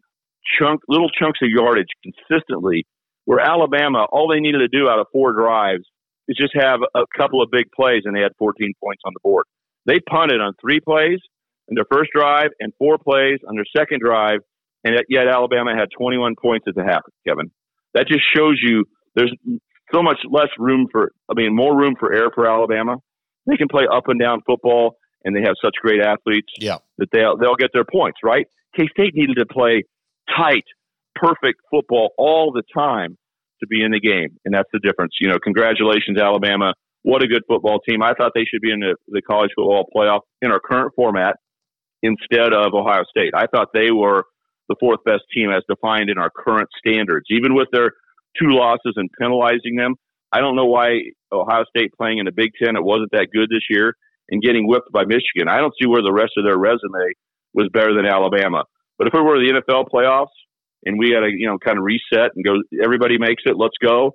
[0.60, 2.86] chunk little chunks of yardage consistently.
[3.26, 5.84] Where Alabama, all they needed to do out of four drives
[6.28, 9.20] is just have a couple of big plays, and they had 14 points on the
[9.24, 9.46] board.
[9.86, 11.20] They punted on three plays
[11.68, 14.40] in their first drive and four plays on their second drive,
[14.84, 17.02] and yet Alabama had 21 points at the half.
[17.28, 17.52] Kevin,
[17.94, 18.86] that just shows you
[19.16, 19.34] there's
[19.94, 22.98] so much less room for, I mean, more room for error for Alabama.
[23.48, 26.78] They can play up and down football, and they have such great athletes yeah.
[26.98, 28.46] that they'll, they'll get their points, right?
[28.76, 29.84] K State needed to play
[30.36, 30.66] tight,
[31.16, 33.18] perfect football all the time
[33.60, 35.14] to be in the game, and that's the difference.
[35.20, 36.74] You know, congratulations, Alabama.
[37.04, 38.04] What a good football team.
[38.04, 41.36] I thought they should be in the, the college football playoff in our current format
[42.04, 43.34] instead of Ohio State.
[43.36, 44.26] I thought they were
[44.70, 47.92] the fourth best team as defined in our current standards, even with their
[48.40, 49.96] two losses and penalizing them.
[50.32, 51.00] I don't know why
[51.32, 53.96] Ohio State playing in the Big Ten, it wasn't that good this year,
[54.30, 55.50] and getting whipped by Michigan.
[55.50, 57.14] I don't see where the rest of their resume
[57.54, 58.64] was better than Alabama.
[59.02, 60.28] But if it were the NFL playoffs
[60.86, 63.74] and we had to, you know, kind of reset and go, everybody makes it, let's
[63.82, 64.14] go,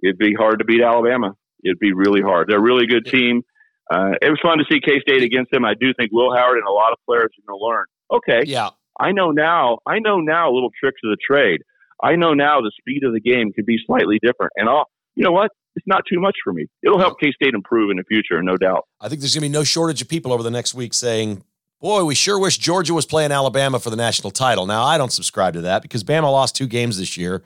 [0.00, 1.34] it'd be hard to beat Alabama.
[1.64, 2.46] It'd be really hard.
[2.48, 3.42] They're a really good team.
[3.90, 5.64] Uh, it was fun to see K State against them.
[5.64, 7.84] I do think Will Howard and a lot of players are going to learn.
[8.12, 8.70] Okay, yeah,
[9.00, 9.78] I know now.
[9.84, 11.62] I know now a little tricks of the trade.
[12.00, 14.52] I know now the speed of the game can be slightly different.
[14.54, 14.86] And I'll,
[15.16, 15.50] you know what?
[15.74, 16.66] It's not too much for me.
[16.84, 18.84] It'll help K State improve in the future, no doubt.
[19.00, 21.42] I think there's going to be no shortage of people over the next week saying,
[21.80, 24.66] Boy, we sure wish Georgia was playing Alabama for the national title.
[24.66, 27.44] Now, I don't subscribe to that because Bama lost two games this year.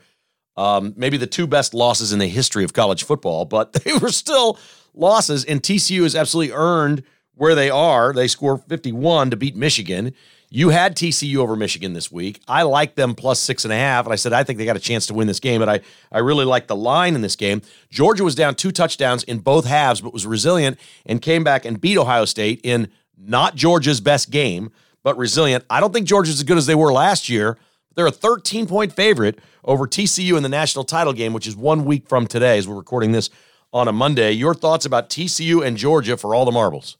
[0.57, 4.09] Um, maybe the two best losses in the history of college football, but they were
[4.09, 4.57] still
[4.95, 5.45] losses.
[5.45, 7.03] And TCU has absolutely earned
[7.35, 8.11] where they are.
[8.11, 10.13] They score 51 to beat Michigan.
[10.49, 12.39] You had TCU over Michigan this week.
[12.47, 14.75] I like them plus six and a half, and I said I think they got
[14.75, 15.59] a chance to win this game.
[15.59, 15.81] But I
[16.11, 17.63] I really like the line in this game.
[17.89, 21.81] Georgia was down two touchdowns in both halves, but was resilient and came back and
[21.81, 24.71] beat Ohio State in not Georgia's best game,
[25.03, 25.65] but resilient.
[25.69, 27.57] I don't think Georgia's as good as they were last year.
[27.95, 31.85] They're a 13 point favorite over TCU in the national title game, which is one
[31.85, 33.29] week from today as we're recording this
[33.71, 34.31] on a Monday.
[34.31, 36.97] Your thoughts about TCU and Georgia for all the marbles?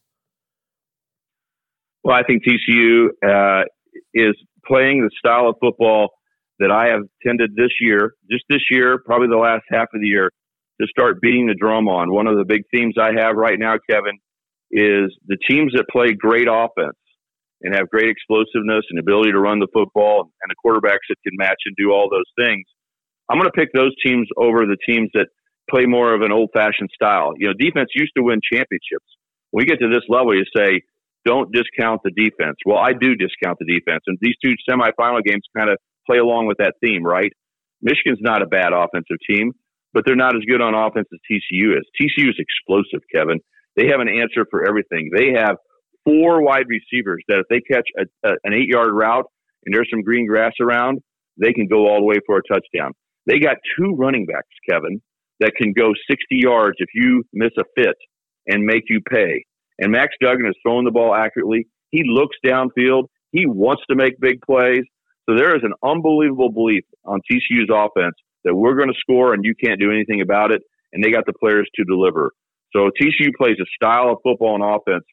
[2.03, 3.63] Well, I think TCU uh,
[4.13, 4.35] is
[4.65, 6.09] playing the style of football
[6.59, 10.07] that I have tended this year, just this year, probably the last half of the
[10.07, 10.31] year,
[10.81, 12.11] to start beating the drum on.
[12.11, 14.17] One of the big themes I have right now, Kevin,
[14.73, 16.97] is the teams that play great offense
[17.61, 21.37] and have great explosiveness and ability to run the football and the quarterbacks that can
[21.37, 22.65] match and do all those things.
[23.29, 25.27] I'm going to pick those teams over the teams that
[25.69, 27.33] play more of an old fashioned style.
[27.37, 29.07] You know, defense used to win championships.
[29.51, 30.81] When we get to this level, you say,
[31.25, 32.57] don't discount the defense.
[32.65, 34.03] Well, I do discount the defense.
[34.07, 37.31] And these two semifinal games kind of play along with that theme, right?
[37.81, 39.53] Michigan's not a bad offensive team,
[39.93, 41.85] but they're not as good on offense as TCU is.
[41.95, 43.39] TCU is explosive, Kevin.
[43.75, 45.09] They have an answer for everything.
[45.15, 45.57] They have
[46.05, 49.25] four wide receivers that if they catch a, a, an eight yard route
[49.65, 50.99] and there's some green grass around,
[51.37, 52.91] they can go all the way for a touchdown.
[53.25, 55.01] They got two running backs, Kevin,
[55.39, 57.95] that can go 60 yards if you miss a fit
[58.47, 59.45] and make you pay.
[59.79, 61.67] And Max Duggan is throwing the ball accurately.
[61.89, 63.05] He looks downfield.
[63.31, 64.83] He wants to make big plays.
[65.27, 69.43] So there is an unbelievable belief on TCU's offense that we're going to score and
[69.43, 70.61] you can't do anything about it.
[70.91, 72.31] And they got the players to deliver.
[72.75, 75.05] So TCU plays a style of football and offense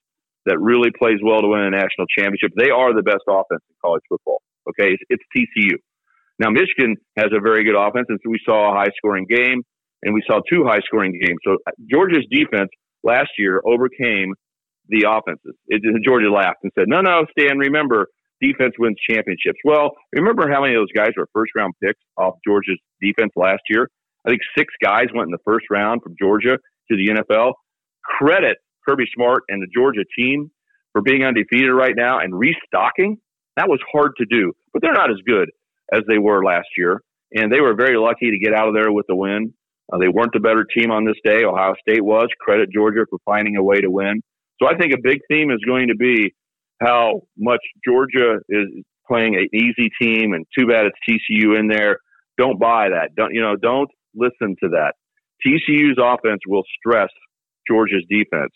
[0.47, 2.53] that really plays well to win a national championship.
[2.57, 4.41] They are the best offense in college football.
[4.69, 5.77] Okay, it's, it's TCU.
[6.39, 9.63] Now Michigan has a very good offense, and so we saw a high scoring game,
[10.03, 11.39] and we saw two high scoring games.
[11.45, 12.71] So uh, Georgia's defense
[13.03, 14.33] last year overcame
[14.89, 15.55] the offenses.
[15.69, 17.59] It, Georgia laughed and said, "No, no, Stan.
[17.59, 18.09] Remember,
[18.41, 22.37] defense wins championships." Well, remember how many of those guys were first round picks off
[22.47, 23.89] Georgia's defense last year?
[24.27, 26.57] I think six guys went in the first round from Georgia
[26.91, 27.53] to the NFL.
[28.05, 30.51] Credit Kirby Smart and the Georgia team
[30.93, 33.19] for being undefeated right now and restocking.
[33.57, 35.51] That was hard to do, but they're not as good
[35.93, 37.03] as they were last year.
[37.33, 39.55] And they were very lucky to get out of there with the win.
[39.93, 41.45] Uh, they weren't the better team on this day.
[41.45, 42.29] Ohio State was.
[42.41, 44.23] Credit Georgia for finding a way to win.
[44.61, 46.35] So I think a big theme is going to be
[46.81, 48.67] how much Georgia is
[49.07, 51.99] playing an easy team, and too bad it's TCU in there.
[52.39, 53.15] Don't buy that.
[53.17, 53.57] Don't you know?
[53.57, 54.95] Don't listen to that.
[55.47, 57.09] TCU's offense will stress
[57.69, 58.53] Georgia's defense.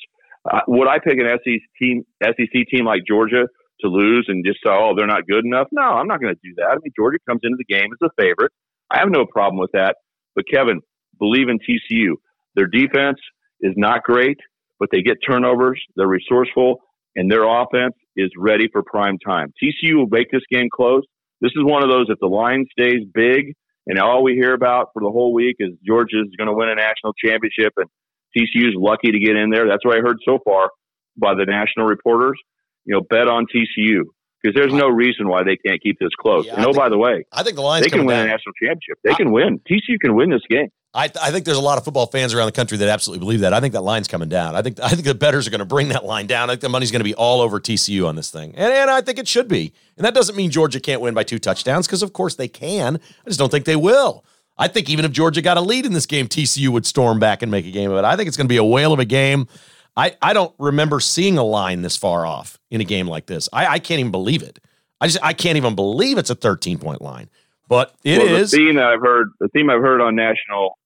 [0.50, 3.46] Uh, would I pick an SEC team, SEC team like Georgia
[3.80, 5.68] to lose and just say, oh, they're not good enough?
[5.72, 6.66] No, I'm not going to do that.
[6.70, 8.52] I mean, Georgia comes into the game as a favorite.
[8.90, 9.96] I have no problem with that.
[10.34, 10.80] But Kevin,
[11.18, 12.14] believe in TCU.
[12.54, 13.18] Their defense
[13.60, 14.38] is not great,
[14.78, 15.82] but they get turnovers.
[15.96, 16.78] They're resourceful,
[17.16, 19.52] and their offense is ready for prime time.
[19.62, 21.02] TCU will make this game close.
[21.40, 23.54] This is one of those if the line stays big
[23.86, 26.74] and all we hear about for the whole week is Georgia's going to win a
[26.74, 27.88] national championship and
[28.36, 29.68] TCU's lucky to get in there.
[29.68, 30.70] That's what I heard so far
[31.16, 32.38] by the national reporters.
[32.84, 34.02] You know, bet on TCU
[34.42, 36.46] because there's no reason why they can't keep this close.
[36.46, 38.26] Yeah, and oh, think, by the way, I think the Lions they can win down.
[38.26, 38.98] a national championship.
[39.02, 39.60] They I, can win.
[39.60, 40.68] TCU can win this game.
[40.94, 43.40] I, I think there's a lot of football fans around the country that absolutely believe
[43.40, 43.52] that.
[43.52, 44.54] I think that line's coming down.
[44.54, 46.48] I think I think the bettors are going to bring that line down.
[46.48, 48.90] I think the money's going to be all over TCU on this thing, and, and
[48.90, 49.72] I think it should be.
[49.96, 52.96] And that doesn't mean Georgia can't win by two touchdowns because of course they can.
[52.96, 54.24] I just don't think they will.
[54.56, 57.42] I think even if Georgia got a lead in this game, TCU would storm back
[57.42, 58.04] and make a game of it.
[58.04, 59.48] I think it's going to be a whale of a game.
[59.96, 63.48] I, I don't remember seeing a line this far off in a game like this.
[63.52, 64.60] I, I can't even believe it.
[65.00, 67.28] I just I can't even believe it's a 13 point line.
[67.68, 69.30] But it well, is the theme that I've heard.
[69.40, 70.78] The theme I've heard on national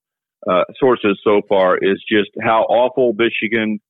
[0.48, 3.80] uh, sources so far is just how awful Michigan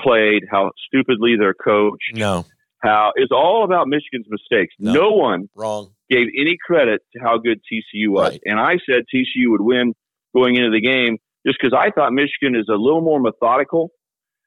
[0.00, 2.14] played, how stupidly they're coached.
[2.14, 2.44] No,
[2.82, 4.74] how it's all about Michigan's mistakes.
[4.78, 4.92] No.
[4.92, 5.90] No, one wrong.
[6.10, 8.40] gave any credit to how good TCU was, Right.
[8.44, 9.94] and I said TCU would win
[10.34, 13.90] going into the game just because I thought Michigan is a little more methodical.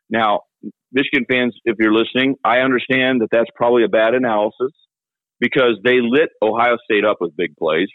[0.09, 0.41] Now,
[0.91, 4.71] Michigan fans, if you're listening, I understand that that's probably a bad analysis
[5.39, 7.87] because they lit Ohio State up with big plays,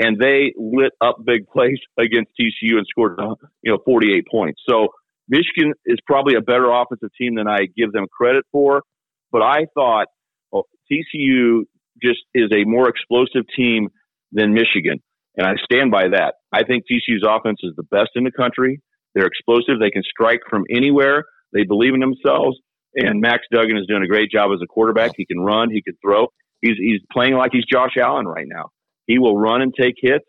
[0.00, 4.60] and they lit up big plays against TCU and scored, uh, you know, 48 points.
[4.68, 4.88] So
[5.28, 8.82] Michigan is probably a better offensive team than I give them credit for.
[9.30, 10.08] But I thought
[10.50, 11.62] well, TCU
[12.02, 13.88] just is a more explosive team
[14.32, 15.02] than Michigan,
[15.36, 16.34] and I stand by that.
[16.52, 18.80] I think TCU's offense is the best in the country.
[19.14, 19.78] They're explosive.
[19.80, 21.24] They can strike from anywhere.
[21.52, 22.58] They believe in themselves.
[22.94, 25.12] And Max Duggan is doing a great job as a quarterback.
[25.16, 25.70] He can run.
[25.70, 26.26] He can throw.
[26.60, 28.70] He's he's playing like he's Josh Allen right now.
[29.06, 30.24] He will run and take hits,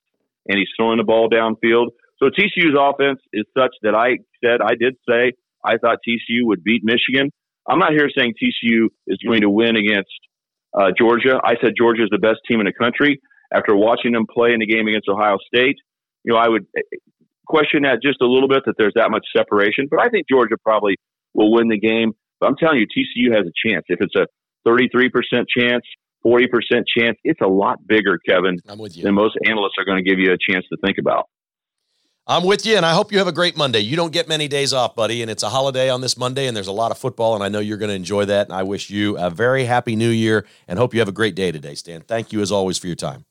[0.48, 1.88] and he's throwing the ball downfield.
[2.22, 6.64] So TCU's offense is such that I said I did say I thought TCU would
[6.64, 7.32] beat Michigan.
[7.68, 10.12] I'm not here saying TCU is going to win against
[10.74, 11.40] uh, Georgia.
[11.44, 13.22] I said Georgia is the best team in the country.
[13.54, 15.78] After watching them play in the game against Ohio State,
[16.24, 16.82] you know I would eh,
[17.46, 19.88] question that just a little bit that there's that much separation.
[19.90, 20.98] But I think Georgia probably
[21.34, 22.14] will win the game.
[22.40, 23.86] But I'm telling you, TCU has a chance.
[23.88, 24.26] If it's a
[24.68, 25.12] 33%
[25.48, 25.84] chance,
[26.26, 26.48] 40%
[26.98, 29.04] chance, it's a lot bigger, Kevin, I'm with you.
[29.04, 31.28] than most analysts are going to give you a chance to think about.
[32.26, 33.80] I'm with you, and I hope you have a great Monday.
[33.80, 36.56] You don't get many days off, buddy, and it's a holiday on this Monday, and
[36.56, 38.48] there's a lot of football, and I know you're going to enjoy that.
[38.48, 41.36] And I wish you a very happy New Year, and hope you have a great
[41.36, 42.00] day today, Stan.
[42.00, 43.26] Thank you as always for your time.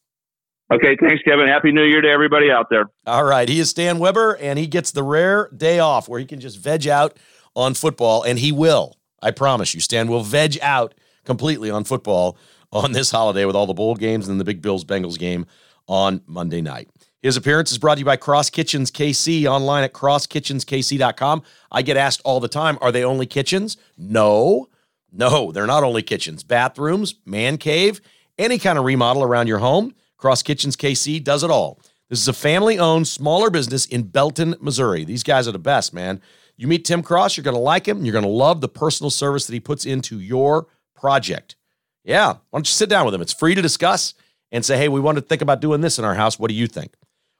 [0.70, 1.49] Okay, thanks, Kevin.
[1.49, 2.90] Happy New Year to everybody out there.
[3.07, 6.26] All right, he is Stan Weber, and he gets the rare day off where he
[6.26, 7.16] can just veg out
[7.57, 8.99] on football, and he will.
[9.22, 10.93] I promise you, Stan will veg out
[11.24, 12.36] completely on football
[12.72, 15.46] on this holiday with all the bowl games and the big Bills Bengals game
[15.86, 16.88] on Monday night.
[17.22, 21.42] His appearance is brought to you by Cross Kitchens KC online at crosskitchenskc.com.
[21.70, 23.76] I get asked all the time, are they only kitchens?
[23.96, 24.68] No,
[25.12, 26.42] no, they're not only kitchens.
[26.42, 28.00] Bathrooms, man cave,
[28.38, 29.94] any kind of remodel around your home.
[30.16, 31.80] Cross Kitchens KC does it all.
[32.08, 35.04] This is a family owned, smaller business in Belton, Missouri.
[35.04, 36.20] These guys are the best, man.
[36.56, 38.04] You meet Tim Cross, you're going to like him.
[38.04, 41.56] You're going to love the personal service that he puts into your project.
[42.05, 43.22] Yeah, why don't you sit down with them?
[43.22, 44.14] It's free to discuss
[44.50, 46.38] and say, hey, we want to think about doing this in our house.
[46.38, 46.94] What do you think?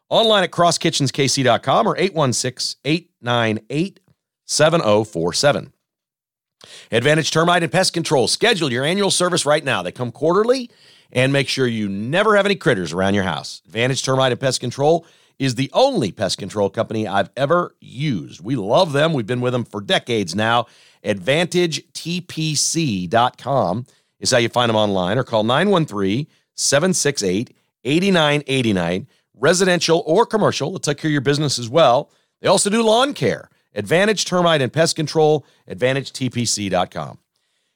[0.08, 4.00] Online at crosskitchenskc.com or 816 898
[4.46, 5.72] 7047.
[6.90, 8.28] Advantage Termite and Pest Control.
[8.28, 9.82] Schedule your annual service right now.
[9.82, 10.70] They come quarterly
[11.10, 13.62] and make sure you never have any critters around your house.
[13.66, 15.06] Advantage Termite and Pest Control
[15.38, 18.44] is the only pest control company I've ever used.
[18.44, 19.12] We love them.
[19.12, 20.66] We've been with them for decades now.
[21.04, 23.86] AdvantageTPC.com
[24.22, 27.54] is how you find them online or call 913 768
[27.84, 29.06] 8989.
[29.34, 32.10] Residential or commercial, they'll take care of your business as well.
[32.40, 33.50] They also do lawn care.
[33.74, 37.18] Advantage Termite and Pest Control, AdvantageTPC.com.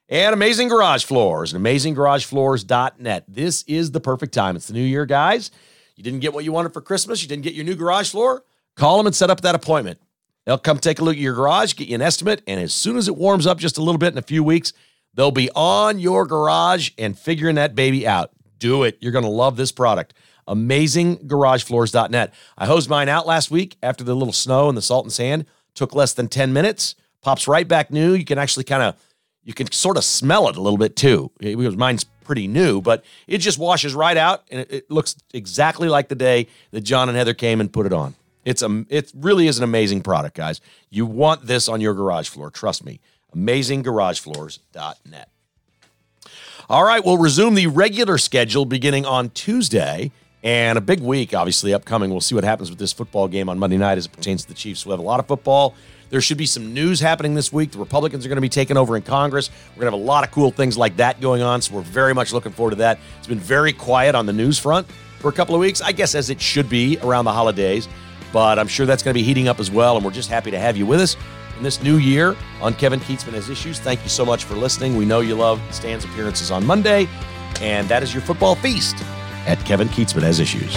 [0.09, 3.25] And Amazing Garage Floors and AmazingGarageFloors.net.
[3.27, 4.55] This is the perfect time.
[4.55, 5.51] It's the new year, guys.
[5.97, 8.45] You didn't get what you wanted for Christmas, you didn't get your new garage floor?
[8.77, 9.99] Call them and set up that appointment.
[10.45, 12.97] They'll come take a look at your garage, get you an estimate, and as soon
[12.97, 14.73] as it warms up just a little bit in a few weeks,
[15.17, 18.31] they'll be on your garage and figuring that baby out.
[18.59, 18.97] Do it.
[19.01, 20.15] You're going to love this product.
[20.49, 22.33] AmazingGarageFloors.net.
[22.57, 25.47] I hosed mine out last week after the little snow and the salt and sand.
[25.75, 26.95] Took less than 10 minutes.
[27.21, 28.15] Pops right back new.
[28.15, 28.95] You can actually kind of,
[29.43, 31.33] you can sort of smell it a little bit too.
[31.43, 35.17] Eh, because mine's pretty new, but it just washes right out and it, it looks
[35.33, 38.15] exactly like the day that John and Heather came and put it on.
[38.45, 40.61] It's a, it really is an amazing product, guys.
[40.89, 42.51] You want this on your garage floor.
[42.51, 43.01] Trust me.
[43.37, 45.29] AmazingGarageFloors.net.
[46.69, 50.11] All right, we'll resume the regular schedule beginning on Tuesday.
[50.43, 52.11] And a big week, obviously, upcoming.
[52.11, 54.49] We'll see what happens with this football game on Monday night as it pertains to
[54.49, 54.87] the Chiefs.
[54.87, 55.75] We'll have a lot of football.
[56.09, 57.73] There should be some news happening this week.
[57.73, 59.51] The Republicans are going to be taking over in Congress.
[59.71, 61.63] We're going to have a lot of cool things like that going on.
[61.63, 63.01] So we're very much looking forward to that.
[63.19, 64.87] It's been very quiet on the news front
[65.19, 67.89] for a couple of weeks, I guess, as it should be around the holidays.
[68.33, 69.97] But I'm sure that's going to be heating up as well.
[69.97, 71.17] And we're just happy to have you with us
[71.57, 73.79] in this new year on Kevin Kietzman Has Issues.
[73.79, 74.97] Thank you so much for listening.
[74.97, 77.09] We know you love Stan's appearances on Monday.
[77.61, 78.97] And that is your football feast
[79.47, 80.77] at Kevin Kietzman Has Issues.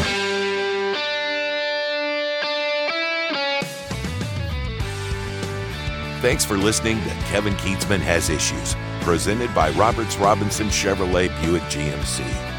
[6.22, 12.59] Thanks for listening to Kevin Kietzman Has Issues, presented by Roberts Robinson Chevrolet Buick GMC.